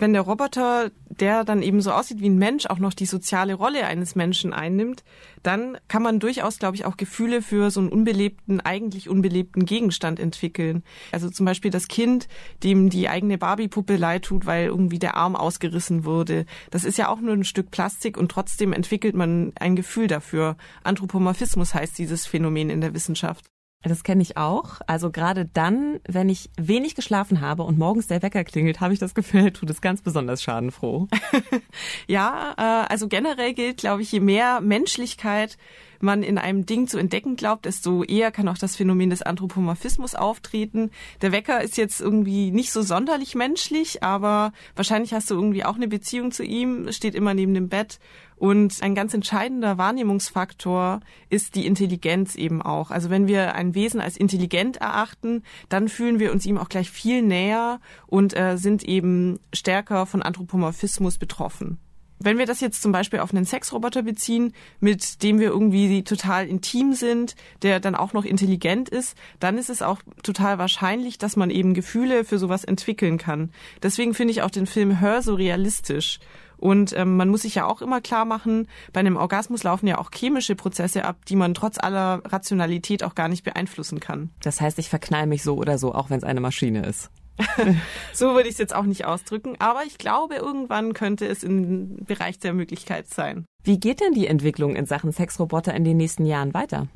wenn 0.00 0.12
der 0.12 0.22
Roboter, 0.22 0.90
der 1.08 1.44
dann 1.44 1.62
eben 1.62 1.80
so 1.82 1.92
aussieht 1.92 2.20
wie 2.20 2.28
ein 2.28 2.38
Mensch, 2.38 2.66
auch 2.66 2.78
noch 2.78 2.94
die 2.94 3.06
soziale 3.06 3.54
Rolle 3.54 3.84
eines 3.86 4.14
Menschen 4.14 4.52
einnimmt, 4.52 5.04
dann 5.42 5.76
kann 5.88 6.02
man 6.02 6.20
durchaus, 6.20 6.58
glaube 6.58 6.76
ich, 6.76 6.84
auch 6.84 6.96
Gefühle 6.96 7.42
für 7.42 7.70
so 7.70 7.80
einen 7.80 7.90
unbelebten, 7.90 8.60
eigentlich 8.60 9.08
unbelebten 9.08 9.64
Gegenstand 9.64 10.18
entwickeln. 10.18 10.82
Also 11.12 11.28
zum 11.30 11.46
Beispiel 11.46 11.70
das 11.70 11.88
Kind, 11.88 12.28
dem 12.62 12.90
die 12.90 13.08
eigene 13.08 13.38
Barbie-Puppe 13.38 13.96
leid 13.96 14.24
tut, 14.24 14.46
weil 14.46 14.66
irgendwie 14.66 14.98
der 14.98 15.16
Arm 15.16 15.36
ausgerissen 15.36 16.04
wurde. 16.04 16.46
Das 16.70 16.84
ist 16.84 16.98
ja 16.98 17.08
auch 17.08 17.20
nur 17.20 17.34
ein 17.34 17.44
Stück 17.44 17.70
Plastik 17.70 18.16
und 18.16 18.30
trotzdem 18.30 18.72
entwickelt 18.72 19.14
man 19.14 19.52
ein 19.60 19.76
Gefühl 19.76 20.06
dafür. 20.06 20.56
Anthropomorphismus 20.82 21.74
heißt 21.74 21.98
dieses 21.98 22.26
Phänomen 22.26 22.70
in 22.70 22.80
der 22.80 22.94
Wissenschaft. 22.94 23.44
Das 23.82 24.04
kenne 24.04 24.20
ich 24.20 24.36
auch. 24.36 24.82
Also 24.86 25.10
gerade 25.10 25.46
dann, 25.46 26.00
wenn 26.06 26.28
ich 26.28 26.50
wenig 26.58 26.94
geschlafen 26.94 27.40
habe 27.40 27.62
und 27.62 27.78
morgens 27.78 28.06
der 28.08 28.22
Wecker 28.22 28.44
klingelt, 28.44 28.80
habe 28.80 28.92
ich 28.92 28.98
das 28.98 29.14
Gefühl, 29.14 29.52
tut 29.52 29.70
es 29.70 29.80
ganz 29.80 30.02
besonders 30.02 30.42
schadenfroh. 30.42 31.08
ja, 32.06 32.54
äh, 32.58 32.92
also 32.92 33.08
generell 33.08 33.54
gilt, 33.54 33.78
glaube 33.78 34.02
ich, 34.02 34.12
je 34.12 34.20
mehr 34.20 34.60
Menschlichkeit 34.60 35.56
man 36.02 36.22
in 36.22 36.38
einem 36.38 36.66
Ding 36.66 36.86
zu 36.86 36.98
entdecken 36.98 37.36
glaubt, 37.36 37.64
desto 37.64 38.04
eher 38.04 38.30
kann 38.30 38.48
auch 38.48 38.58
das 38.58 38.76
Phänomen 38.76 39.10
des 39.10 39.22
Anthropomorphismus 39.22 40.14
auftreten. 40.14 40.90
Der 41.22 41.32
Wecker 41.32 41.62
ist 41.62 41.76
jetzt 41.76 42.00
irgendwie 42.00 42.50
nicht 42.50 42.72
so 42.72 42.82
sonderlich 42.82 43.34
menschlich, 43.34 44.02
aber 44.02 44.52
wahrscheinlich 44.76 45.12
hast 45.12 45.30
du 45.30 45.34
irgendwie 45.34 45.64
auch 45.64 45.76
eine 45.76 45.88
Beziehung 45.88 46.32
zu 46.32 46.44
ihm, 46.44 46.90
steht 46.92 47.14
immer 47.14 47.34
neben 47.34 47.54
dem 47.54 47.68
Bett. 47.68 47.98
Und 48.36 48.82
ein 48.82 48.94
ganz 48.94 49.12
entscheidender 49.12 49.76
Wahrnehmungsfaktor 49.76 51.00
ist 51.28 51.56
die 51.56 51.66
Intelligenz 51.66 52.36
eben 52.36 52.62
auch. 52.62 52.90
Also 52.90 53.10
wenn 53.10 53.28
wir 53.28 53.54
ein 53.54 53.74
Wesen 53.74 54.00
als 54.00 54.16
intelligent 54.16 54.78
erachten, 54.78 55.42
dann 55.68 55.90
fühlen 55.90 56.18
wir 56.18 56.32
uns 56.32 56.46
ihm 56.46 56.56
auch 56.56 56.70
gleich 56.70 56.90
viel 56.90 57.20
näher 57.20 57.80
und 58.06 58.34
äh, 58.34 58.56
sind 58.56 58.82
eben 58.82 59.40
stärker 59.52 60.06
von 60.06 60.22
Anthropomorphismus 60.22 61.18
betroffen 61.18 61.78
wenn 62.22 62.38
wir 62.38 62.46
das 62.46 62.60
jetzt 62.60 62.82
zum 62.82 62.92
Beispiel 62.92 63.20
auf 63.20 63.34
einen 63.34 63.46
Sexroboter 63.46 64.02
beziehen, 64.02 64.52
mit 64.78 65.22
dem 65.22 65.40
wir 65.40 65.48
irgendwie 65.48 66.04
total 66.04 66.46
intim 66.46 66.92
sind, 66.92 67.34
der 67.62 67.80
dann 67.80 67.94
auch 67.94 68.12
noch 68.12 68.24
intelligent 68.24 68.88
ist, 68.88 69.16
dann 69.40 69.58
ist 69.58 69.70
es 69.70 69.82
auch 69.82 70.00
total 70.22 70.58
wahrscheinlich, 70.58 71.18
dass 71.18 71.36
man 71.36 71.50
eben 71.50 71.74
Gefühle 71.74 72.24
für 72.24 72.38
sowas 72.38 72.64
entwickeln 72.64 73.18
kann. 73.18 73.50
Deswegen 73.82 74.14
finde 74.14 74.32
ich 74.32 74.42
auch 74.42 74.50
den 74.50 74.66
Film 74.66 75.00
Her 75.00 75.22
so 75.22 75.34
realistisch. 75.34 76.20
Und 76.58 76.92
ähm, 76.94 77.16
man 77.16 77.30
muss 77.30 77.42
sich 77.42 77.54
ja 77.54 77.66
auch 77.66 77.80
immer 77.80 78.02
klar 78.02 78.26
machen, 78.26 78.68
bei 78.92 79.00
einem 79.00 79.16
Orgasmus 79.16 79.62
laufen 79.62 79.86
ja 79.86 79.96
auch 79.96 80.10
chemische 80.14 80.54
Prozesse 80.54 81.06
ab, 81.06 81.24
die 81.26 81.36
man 81.36 81.54
trotz 81.54 81.78
aller 81.78 82.20
Rationalität 82.26 83.02
auch 83.02 83.14
gar 83.14 83.28
nicht 83.28 83.44
beeinflussen 83.44 83.98
kann. 83.98 84.28
Das 84.42 84.60
heißt, 84.60 84.78
ich 84.78 84.90
verknall 84.90 85.26
mich 85.26 85.42
so 85.42 85.56
oder 85.56 85.78
so, 85.78 85.94
auch 85.94 86.10
wenn 86.10 86.18
es 86.18 86.24
eine 86.24 86.40
Maschine 86.40 86.84
ist. 86.84 87.10
so 88.12 88.34
würde 88.34 88.48
ich 88.48 88.54
es 88.54 88.58
jetzt 88.58 88.74
auch 88.74 88.84
nicht 88.84 89.04
ausdrücken, 89.04 89.56
aber 89.58 89.84
ich 89.84 89.98
glaube, 89.98 90.36
irgendwann 90.36 90.94
könnte 90.94 91.26
es 91.26 91.42
im 91.42 92.04
Bereich 92.04 92.38
der 92.38 92.52
Möglichkeit 92.52 93.08
sein. 93.08 93.46
Wie 93.62 93.78
geht 93.78 94.00
denn 94.00 94.14
die 94.14 94.26
Entwicklung 94.26 94.74
in 94.74 94.86
Sachen 94.86 95.12
Sexroboter 95.12 95.74
in 95.74 95.84
den 95.84 95.98
nächsten 95.98 96.24
Jahren 96.24 96.54
weiter? 96.54 96.86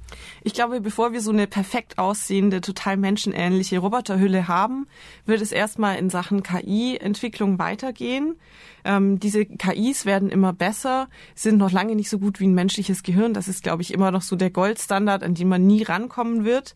Ich 0.42 0.54
glaube, 0.54 0.80
bevor 0.80 1.12
wir 1.12 1.21
so 1.21 1.30
eine 1.30 1.47
perfekt 1.47 1.99
aussehende, 1.99 2.61
total 2.61 2.97
menschenähnliche 2.97 3.78
Roboterhülle 3.78 4.49
haben, 4.49 4.87
wird 5.26 5.42
es 5.42 5.52
erstmal 5.52 5.99
in 5.99 6.09
Sachen 6.09 6.42
KI-Entwicklung 6.42 7.59
weitergehen. 7.59 8.37
Ähm, 8.85 9.18
diese 9.18 9.44
KIs 9.44 10.04
werden 10.04 10.28
immer 10.30 10.52
besser, 10.52 11.09
sind 11.35 11.59
noch 11.59 11.73
lange 11.73 11.97
nicht 11.97 12.11
so 12.11 12.18
gut 12.18 12.40
wie 12.40 12.47
ein 12.47 12.54
menschliches 12.54 13.02
Gehirn. 13.02 13.35
Das 13.35 13.49
ist, 13.49 13.62
glaube 13.62 13.83
ich, 13.83 13.92
immer 13.92 14.11
noch 14.11 14.23
so 14.23 14.37
der 14.37 14.50
Goldstandard, 14.50 15.23
an 15.23 15.35
den 15.35 15.49
man 15.49 15.66
nie 15.66 15.83
rankommen 15.83 16.44
wird. 16.44 16.75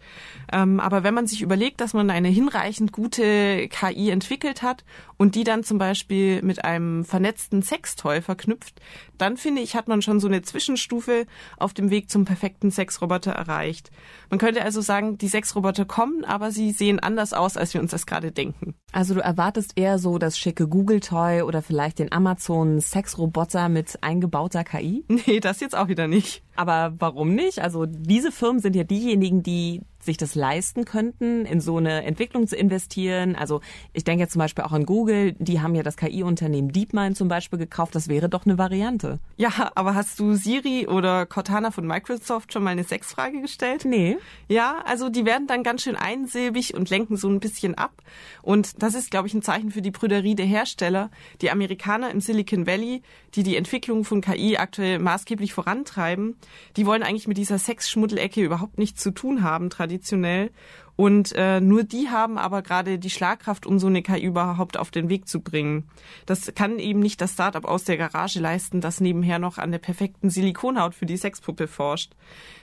Ähm, 0.52 0.80
aber 0.80 1.02
wenn 1.02 1.14
man 1.14 1.26
sich 1.26 1.42
überlegt, 1.42 1.80
dass 1.80 1.94
man 1.94 2.10
eine 2.10 2.28
hinreichend 2.28 2.92
gute 2.92 3.68
KI 3.68 4.10
entwickelt 4.10 4.62
hat 4.62 4.84
und 5.16 5.34
die 5.34 5.44
dann 5.44 5.64
zum 5.64 5.78
Beispiel 5.78 6.42
mit 6.42 6.64
einem 6.64 7.04
vernetzten 7.04 7.62
Sextoy 7.62 8.22
verknüpft, 8.22 8.80
dann 9.18 9.36
finde 9.36 9.62
ich, 9.62 9.76
hat 9.78 9.88
man 9.88 10.02
schon 10.02 10.20
so 10.20 10.28
eine 10.28 10.42
Zwischenstufe 10.42 11.24
auf 11.56 11.72
dem 11.72 11.90
Weg 11.90 12.10
zum 12.10 12.26
perfekten 12.26 12.70
Sexroboter 12.70 13.32
erreicht. 13.32 13.90
Man 14.28 14.38
könnte 14.38 14.62
also 14.62 14.82
sagen, 14.82 15.16
die 15.16 15.28
Sexroboter 15.28 15.86
kommen, 15.86 16.24
aber 16.24 16.50
sie 16.50 16.72
sehen 16.72 16.98
anders 16.98 17.32
aus, 17.32 17.56
als 17.56 17.72
wir 17.72 17.80
uns 17.80 17.92
das 17.92 18.04
gerade 18.04 18.32
denken. 18.32 18.74
Also 18.92 19.14
du 19.14 19.20
erwartest 19.20 19.72
eher 19.76 19.98
so 19.98 20.18
das 20.18 20.38
schicke 20.38 20.68
Google-Toy 20.68 21.42
oder 21.42 21.62
vielleicht 21.62 21.98
den 21.98 22.12
Amazon-Sexroboter 22.12 23.68
mit 23.68 24.02
eingebauter 24.02 24.64
KI? 24.64 25.04
Nee, 25.26 25.40
das 25.40 25.60
jetzt 25.60 25.76
auch 25.76 25.88
wieder 25.88 26.06
nicht. 26.06 26.42
Aber 26.58 26.92
warum 26.98 27.36
nicht? 27.36 27.60
Also 27.60 27.86
diese 27.86 28.32
Firmen 28.32 28.60
sind 28.60 28.74
ja 28.74 28.82
diejenigen, 28.82 29.44
die 29.44 29.80
sich 30.00 30.16
das 30.16 30.34
leisten 30.34 30.84
könnten, 30.84 31.44
in 31.44 31.60
so 31.60 31.76
eine 31.76 32.04
Entwicklung 32.04 32.46
zu 32.46 32.56
investieren. 32.56 33.36
Also 33.36 33.60
ich 33.92 34.04
denke 34.04 34.22
jetzt 34.22 34.32
zum 34.32 34.40
Beispiel 34.40 34.64
auch 34.64 34.72
an 34.72 34.86
Google, 34.86 35.32
die 35.38 35.60
haben 35.60 35.74
ja 35.74 35.82
das 35.82 35.96
KI-Unternehmen 35.96 36.72
DeepMind 36.72 37.16
zum 37.16 37.28
Beispiel 37.28 37.58
gekauft. 37.58 37.94
Das 37.94 38.08
wäre 38.08 38.28
doch 38.28 38.46
eine 38.46 38.58
Variante. 38.58 39.18
Ja, 39.36 39.70
aber 39.74 39.94
hast 39.94 40.18
du 40.18 40.34
Siri 40.34 40.86
oder 40.86 41.26
Cortana 41.26 41.70
von 41.70 41.86
Microsoft 41.86 42.52
schon 42.52 42.62
mal 42.62 42.70
eine 42.70 42.84
Sexfrage 42.84 43.40
gestellt? 43.40 43.84
Nee. 43.84 44.16
Ja, 44.48 44.82
also 44.84 45.08
die 45.08 45.24
werden 45.24 45.46
dann 45.46 45.62
ganz 45.62 45.82
schön 45.82 45.96
einsilbig 45.96 46.74
und 46.74 46.90
lenken 46.90 47.16
so 47.16 47.28
ein 47.28 47.40
bisschen 47.40 47.74
ab. 47.76 48.02
Und 48.42 48.82
das 48.82 48.94
ist, 48.94 49.10
glaube 49.10 49.28
ich, 49.28 49.34
ein 49.34 49.42
Zeichen 49.42 49.70
für 49.70 49.82
die 49.82 49.90
Brüderie 49.90 50.34
der 50.34 50.46
Hersteller. 50.46 51.10
Die 51.42 51.50
Amerikaner 51.50 52.10
im 52.10 52.20
Silicon 52.20 52.66
Valley, 52.66 53.02
die 53.34 53.42
die 53.42 53.56
Entwicklung 53.56 54.04
von 54.04 54.20
KI 54.20 54.56
aktuell 54.56 54.98
maßgeblich 55.00 55.52
vorantreiben, 55.52 56.36
die 56.76 56.86
wollen 56.86 57.02
eigentlich 57.02 57.28
mit 57.28 57.36
dieser 57.36 57.58
Sexschmuddelecke 57.58 58.42
überhaupt 58.42 58.78
nichts 58.78 59.02
zu 59.02 59.10
tun 59.10 59.42
haben, 59.42 59.70
traditionell. 59.70 60.50
Und 60.96 61.32
äh, 61.36 61.60
nur 61.60 61.84
die 61.84 62.08
haben 62.08 62.38
aber 62.38 62.60
gerade 62.60 62.98
die 62.98 63.08
Schlagkraft, 63.08 63.66
um 63.66 63.78
so 63.78 63.86
eine 63.86 64.02
KI 64.02 64.24
überhaupt 64.24 64.76
auf 64.76 64.90
den 64.90 65.08
Weg 65.08 65.28
zu 65.28 65.40
bringen. 65.40 65.88
Das 66.26 66.52
kann 66.56 66.80
eben 66.80 66.98
nicht 66.98 67.20
das 67.20 67.34
Startup 67.34 67.64
aus 67.64 67.84
der 67.84 67.96
Garage 67.96 68.40
leisten, 68.40 68.80
das 68.80 69.00
nebenher 69.00 69.38
noch 69.38 69.58
an 69.58 69.70
der 69.70 69.78
perfekten 69.78 70.28
Silikonhaut 70.28 70.96
für 70.96 71.06
die 71.06 71.16
Sexpuppe 71.16 71.68
forscht. 71.68 72.14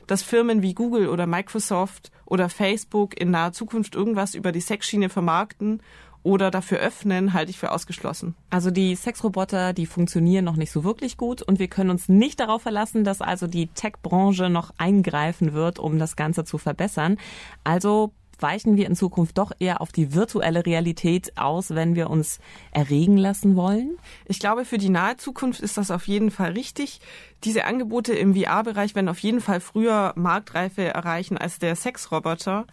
Dass 0.05 0.21
Firmen 0.21 0.61
wie 0.61 0.73
Google 0.73 1.07
oder 1.07 1.27
Microsoft 1.27 2.11
oder 2.25 2.49
Facebook 2.49 3.17
in 3.17 3.31
naher 3.31 3.53
Zukunft 3.53 3.95
irgendwas 3.95 4.35
über 4.35 4.51
die 4.51 4.59
Sexschiene 4.59 5.07
vermarkten 5.07 5.81
oder 6.25 6.49
dafür 6.49 6.79
öffnen, 6.79 7.33
halte 7.33 7.51
ich 7.51 7.59
für 7.59 7.71
ausgeschlossen. 7.71 8.35
Also 8.49 8.71
die 8.71 8.95
Sexroboter, 8.95 9.73
die 9.73 9.85
funktionieren 9.85 10.43
noch 10.43 10.55
nicht 10.55 10.71
so 10.71 10.83
wirklich 10.83 11.17
gut 11.17 11.43
und 11.43 11.59
wir 11.59 11.67
können 11.67 11.91
uns 11.91 12.09
nicht 12.09 12.39
darauf 12.39 12.63
verlassen, 12.63 13.03
dass 13.03 13.21
also 13.21 13.45
die 13.45 13.67
Tech-Branche 13.67 14.49
noch 14.49 14.71
eingreifen 14.77 15.53
wird, 15.53 15.77
um 15.77 15.99
das 15.99 16.15
Ganze 16.15 16.43
zu 16.43 16.57
verbessern. 16.57 17.17
Also 17.63 18.11
weichen 18.39 18.75
wir 18.75 18.87
in 18.87 18.95
Zukunft 18.95 19.37
doch 19.37 19.51
eher 19.59 19.81
auf 19.81 19.91
die 19.91 20.13
virtuelle 20.13 20.65
Realität 20.65 21.37
aus, 21.37 21.73
wenn 21.75 21.95
wir 21.95 22.09
uns 22.09 22.39
erregen 22.71 23.17
lassen 23.17 23.55
wollen? 23.55 23.97
Ich 24.25 24.39
glaube, 24.39 24.65
für 24.65 24.77
die 24.77 24.89
nahe 24.89 25.17
Zukunft 25.17 25.61
ist 25.61 25.77
das 25.77 25.91
auf 25.91 26.07
jeden 26.07 26.31
Fall 26.31 26.51
richtig. 26.51 26.99
Diese 27.43 27.65
Angebote 27.65 28.13
im 28.13 28.35
VR-Bereich 28.35 28.95
werden 28.95 29.09
auf 29.09 29.19
jeden 29.19 29.41
Fall 29.41 29.59
früher 29.59 30.13
Marktreife 30.15 30.83
erreichen 30.83 31.37
als 31.37 31.59
der 31.59 31.75
Sexroboter. 31.75 32.65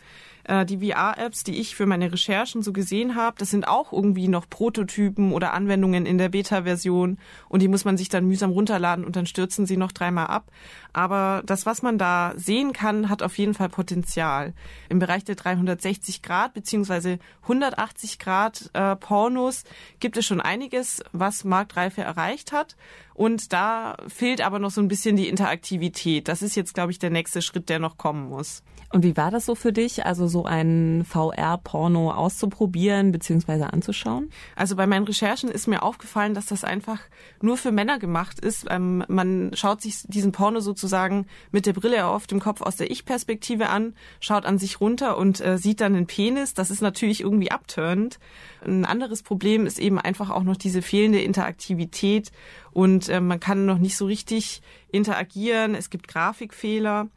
Äh, 0.45 0.67
die 0.67 0.79
VR-Apps, 0.79 1.45
die 1.45 1.61
ich 1.61 1.77
für 1.77 1.87
meine 1.87 2.13
Recherchen 2.13 2.63
so 2.63 2.73
gesehen 2.73 3.15
habe, 3.15 3.37
das 3.39 3.51
sind 3.51 3.69
auch 3.69 3.93
irgendwie 3.93 4.29
noch 4.29 4.49
Prototypen 4.49 5.33
oder 5.33 5.53
Anwendungen 5.53 6.07
in 6.07 6.19
der 6.19 6.31
Beta-Version 6.31 7.19
und 7.49 7.63
die 7.63 7.69
muss 7.69 7.85
man 7.85 7.97
sich 7.97 8.09
dann 8.09 8.27
mühsam 8.27 8.51
runterladen 8.51 9.05
und 9.05 9.17
dann 9.17 9.27
stürzen 9.27 9.67
sie 9.67 9.77
noch 9.77 9.93
dreimal 9.93 10.27
ab. 10.27 10.51
Aber 10.93 11.43
das, 11.47 11.65
was 11.65 11.83
man 11.83 11.97
da 11.97 12.33
sehen 12.37 12.73
kann, 12.73 13.09
hat 13.09 13.23
auf 13.23 13.39
jeden 13.39 13.55
Fall 13.55 13.69
Potenzial. 13.69 14.53
Im 14.89 14.99
Bereich 14.99 15.25
der 15.25 15.37
360 15.37 16.23
Grad 16.23 16.55
beziehungsweise 16.55 17.19
180 17.43 18.19
Grad 18.19 18.71
äh, 18.73 18.97
Pornos 18.97 19.65
gibt 20.01 20.17
es 20.17 20.27
schon 20.27 20.41
einiges, 20.41 21.03
was 21.13 21.45
Marktreife 21.45 22.03
erreicht 22.03 22.53
hat. 22.53 22.77
Und 23.15 23.53
da 23.53 23.97
fehlt 24.09 24.41
aber 24.41 24.59
noch 24.59 24.71
so 24.71 24.81
ein 24.81 24.89
bisschen 24.89 25.17
die 25.17 25.29
Interaktivität. 25.29 26.29
Das 26.29 26.43
ist 26.43 26.55
jetzt, 26.55 26.75
glaube 26.75 26.93
ich, 26.93 26.99
der 26.99 27.11
nächste 27.11 27.43
Schritt, 27.43 27.69
der 27.69 27.79
noch 27.79 27.97
kommen 27.99 28.29
muss. 28.29 28.63
Und 28.93 29.05
wie 29.05 29.17
war 29.17 29.31
das 29.31 29.47
so 29.47 29.55
für 29.55 29.73
dich, 29.73 30.05
also 30.05 30.29
so 30.29 30.45
ein 30.45 31.05
VR-Porno 31.09 32.11
auszuprobieren 32.13 33.11
bzw. 33.11 33.65
anzuschauen? 33.65 34.29
Also 34.55 34.77
bei 34.77 34.87
meinen 34.87 35.07
Recherchen 35.07 35.51
ist 35.51 35.67
mir 35.67 35.83
aufgefallen, 35.83 36.35
dass 36.35 36.47
das 36.47 36.63
einfach 36.63 36.99
nur 37.41 37.57
für 37.57 37.73
Männer 37.73 37.99
gemacht 37.99 38.39
ist. 38.39 38.67
Ähm, 38.69 39.03
man 39.09 39.53
schaut 39.55 39.81
sich 39.81 40.03
diesen 40.07 40.33
Porno 40.33 40.61
sozusagen 40.61 41.27
mit 41.53 41.65
der 41.65 41.73
Brille 41.73 42.07
auf 42.07 42.27
dem 42.27 42.39
Kopf 42.39 42.61
aus 42.61 42.77
der 42.77 42.91
Ich-Perspektive 42.91 43.71
an, 43.71 43.95
schaut 44.21 44.45
an 44.45 44.59
sich 44.59 44.79
runter 44.79 45.17
und 45.17 45.41
äh, 45.41 45.57
sieht 45.57 45.81
dann 45.81 45.95
den 45.95 46.07
Penis. 46.07 46.53
Das 46.53 46.71
ist 46.71 46.83
natürlich 46.83 47.23
irgendwie 47.23 47.51
abtörend. 47.51 48.19
Ein 48.63 48.85
anderes 48.85 49.23
Problem 49.23 49.65
ist 49.65 49.79
eben 49.79 49.99
einfach 49.99 50.29
auch 50.29 50.43
noch 50.43 50.59
diese 50.59 50.83
fehlende 50.83 51.23
Interaktivität 51.23 52.31
und 52.73 53.09
äh, 53.09 53.21
man 53.21 53.41
kann 53.41 53.67
noch 53.67 53.79
nicht 53.79 53.97
so 53.97 54.07
richtig 54.07 54.63
interagieren. 54.91 55.75
Es 55.75 55.91
gibt 55.91 56.09
Grafikfehler. 56.09 57.09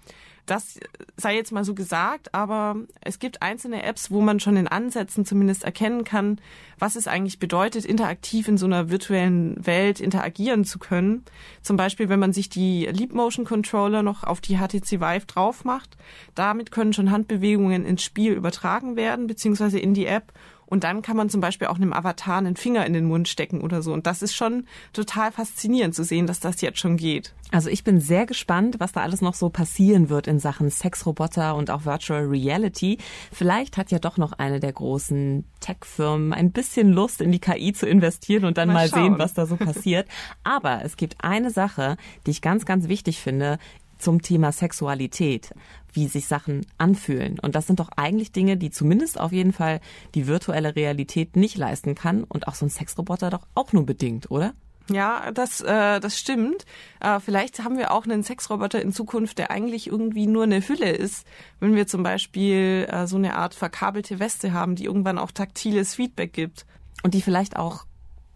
Das 0.45 0.79
sei 1.17 1.35
jetzt 1.35 1.51
mal 1.51 1.63
so 1.63 1.73
gesagt, 1.73 2.35
aber 2.35 2.75
es 3.01 3.17
gibt 3.17 3.41
einzelne 3.41 3.81
Apps, 3.81 4.11
wo 4.11 4.21
man 4.21 4.39
schon 4.39 4.57
in 4.57 4.67
Ansätzen 4.67 5.25
zumindest 5.25 5.63
erkennen 5.63 6.03
kann, 6.03 6.39
was 6.77 6.95
es 6.95 7.07
eigentlich 7.07 7.39
bedeutet, 7.39 7.83
interaktiv 7.83 8.47
in 8.47 8.57
so 8.57 8.67
einer 8.67 8.91
virtuellen 8.91 9.65
Welt 9.65 9.99
interagieren 9.99 10.63
zu 10.63 10.77
können. 10.77 11.25
Zum 11.63 11.77
Beispiel, 11.77 12.09
wenn 12.09 12.19
man 12.19 12.31
sich 12.31 12.47
die 12.47 12.85
Leap 12.85 13.11
Motion 13.11 13.43
Controller 13.43 14.03
noch 14.03 14.23
auf 14.23 14.39
die 14.39 14.57
HTC 14.57 15.01
Vive 15.01 15.25
drauf 15.25 15.63
macht. 15.63 15.97
Damit 16.35 16.71
können 16.71 16.93
schon 16.93 17.09
Handbewegungen 17.09 17.83
ins 17.83 18.03
Spiel 18.03 18.33
übertragen 18.33 18.95
werden, 18.95 19.25
beziehungsweise 19.25 19.79
in 19.79 19.95
die 19.95 20.05
App 20.05 20.31
und 20.65 20.83
dann 20.83 21.01
kann 21.01 21.17
man 21.17 21.29
zum 21.29 21.41
Beispiel 21.41 21.67
auch 21.67 21.75
einem 21.75 21.93
Avatar 21.93 22.37
einen 22.37 22.55
Finger 22.55 22.85
in 22.85 22.93
den 22.93 23.05
Mund 23.05 23.27
stecken 23.27 23.61
oder 23.61 23.81
so. 23.81 23.93
Und 23.93 24.07
das 24.07 24.21
ist 24.21 24.35
schon 24.35 24.65
total 24.93 25.31
faszinierend 25.31 25.93
zu 25.95 26.03
sehen, 26.03 26.27
dass 26.27 26.39
das 26.39 26.61
jetzt 26.61 26.79
schon 26.79 26.97
geht. 26.97 27.33
Also 27.51 27.69
ich 27.69 27.83
bin 27.83 27.99
sehr 27.99 28.25
gespannt, 28.25 28.75
was 28.79 28.91
da 28.91 29.01
alles 29.01 29.21
noch 29.21 29.35
so 29.35 29.49
passieren 29.49 30.09
wird 30.09 30.27
in 30.27 30.39
Sachen 30.39 30.69
Sexroboter 30.69 31.55
und 31.55 31.69
auch 31.69 31.85
Virtual 31.85 32.25
Reality. 32.25 32.97
Vielleicht 33.31 33.77
hat 33.77 33.91
ja 33.91 33.99
doch 33.99 34.17
noch 34.17 34.33
eine 34.33 34.59
der 34.59 34.73
großen 34.73 35.45
Tech-Firmen 35.59 36.33
ein 36.33 36.51
bisschen 36.51 36.91
Lust 36.91 37.21
in 37.21 37.31
die 37.31 37.39
KI 37.39 37.73
zu 37.73 37.87
investieren 37.87 38.45
und 38.45 38.57
dann 38.57 38.69
mal, 38.69 38.73
mal 38.73 38.89
sehen, 38.89 39.19
was 39.19 39.33
da 39.33 39.45
so 39.45 39.57
passiert. 39.57 40.07
Aber 40.43 40.83
es 40.83 40.97
gibt 40.97 41.23
eine 41.23 41.51
Sache, 41.51 41.97
die 42.25 42.31
ich 42.31 42.41
ganz, 42.41 42.65
ganz 42.65 42.87
wichtig 42.87 43.19
finde 43.19 43.59
zum 43.97 44.21
Thema 44.21 44.51
Sexualität, 44.51 45.53
wie 45.93 46.07
sich 46.07 46.27
Sachen 46.27 46.65
anfühlen. 46.77 47.39
Und 47.39 47.55
das 47.55 47.67
sind 47.67 47.79
doch 47.79 47.89
eigentlich 47.95 48.31
Dinge, 48.31 48.57
die 48.57 48.71
zumindest 48.71 49.19
auf 49.19 49.31
jeden 49.31 49.53
Fall 49.53 49.81
die 50.13 50.27
virtuelle 50.27 50.75
Realität 50.75 51.35
nicht 51.35 51.57
leisten 51.57 51.95
kann 51.95 52.23
und 52.23 52.47
auch 52.47 52.55
so 52.55 52.65
ein 52.65 52.69
Sexroboter 52.69 53.29
doch 53.29 53.47
auch 53.55 53.73
nur 53.73 53.85
bedingt, 53.85 54.31
oder? 54.31 54.53
Ja, 54.89 55.31
das, 55.31 55.61
äh, 55.61 55.99
das 55.99 56.19
stimmt. 56.19 56.65
Äh, 56.99 57.19
vielleicht 57.19 57.63
haben 57.63 57.77
wir 57.77 57.91
auch 57.91 58.05
einen 58.05 58.23
Sexroboter 58.23 58.81
in 58.81 58.91
Zukunft, 58.91 59.39
der 59.39 59.49
eigentlich 59.49 59.87
irgendwie 59.87 60.27
nur 60.27 60.43
eine 60.43 60.67
Hülle 60.67 60.91
ist. 60.91 61.25
Wenn 61.59 61.75
wir 61.75 61.87
zum 61.87 62.03
Beispiel 62.03 62.87
äh, 62.91 63.07
so 63.07 63.17
eine 63.17 63.35
Art 63.35 63.55
verkabelte 63.55 64.19
Weste 64.19 64.53
haben, 64.53 64.75
die 64.75 64.85
irgendwann 64.85 65.17
auch 65.17 65.31
taktiles 65.31 65.95
Feedback 65.95 66.33
gibt. 66.33 66.67
Und 67.01 67.13
die 67.13 67.21
vielleicht 67.21 67.55
auch 67.55 67.85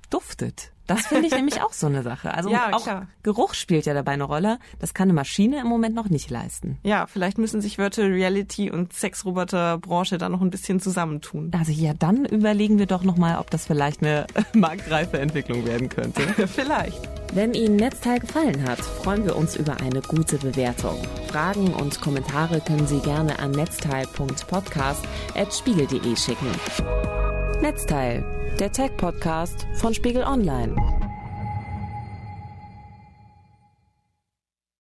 duftet. 0.10 0.72
Das 0.90 1.06
finde 1.06 1.28
ich 1.28 1.32
nämlich 1.36 1.62
auch 1.62 1.72
so 1.72 1.88
eine 1.88 2.02
Sache. 2.02 2.34
Also 2.34 2.50
ja, 2.50 2.74
auch 2.74 2.84
klar. 2.84 3.08
Geruch 3.22 3.54
spielt 3.54 3.86
ja 3.86 3.94
dabei 3.94 4.14
eine 4.14 4.24
Rolle. 4.24 4.58
Das 4.80 4.96
kann 4.96 5.06
eine 5.06 5.14
Maschine 5.14 5.62
im 5.62 5.68
Moment 5.68 5.94
noch 5.96 6.10
nicht 6.10 6.32
leisten. 6.32 6.80
Ja, 6.84 7.06
vielleicht 7.06 7.38
müssen 7.38 7.62
sich 7.62 7.78
Virtual 7.78 8.10
Reality 8.10 8.72
und 8.72 8.92
Sexroboter-Branche 8.94 10.18
da 10.18 10.30
noch 10.30 10.42
ein 10.42 10.50
bisschen 10.50 10.80
zusammentun. 10.80 11.52
Also 11.58 11.72
ja, 11.72 11.94
dann 11.94 12.26
überlegen 12.26 12.80
wir 12.80 12.88
doch 12.88 13.04
nochmal, 13.04 13.38
ob 13.38 13.52
das 13.52 13.68
vielleicht 13.68 14.02
eine 14.02 14.26
marktreife 14.54 15.20
Entwicklung 15.20 15.66
werden 15.66 15.90
könnte. 15.90 16.22
vielleicht. 16.48 17.08
Wenn 17.34 17.54
Ihnen 17.54 17.76
Netzteil 17.76 18.20
gefallen 18.20 18.68
hat, 18.68 18.80
freuen 18.80 19.24
wir 19.24 19.36
uns 19.36 19.56
über 19.56 19.80
eine 19.82 20.02
gute 20.02 20.40
Bewertung. 20.40 20.98
Fragen 21.28 21.76
und 21.76 22.02
Kommentare 22.02 22.60
können 22.62 22.88
Sie 22.88 23.02
gerne 23.02 23.38
an 23.38 23.52
netzteil.podcast.spiegel.de 23.52 26.16
schicken. 26.16 26.48
Netzteil, 27.62 28.24
der 28.58 28.72
Tech-Podcast 28.72 29.68
von 29.74 29.94
Spiegel 29.94 30.24
Online. 30.24 30.99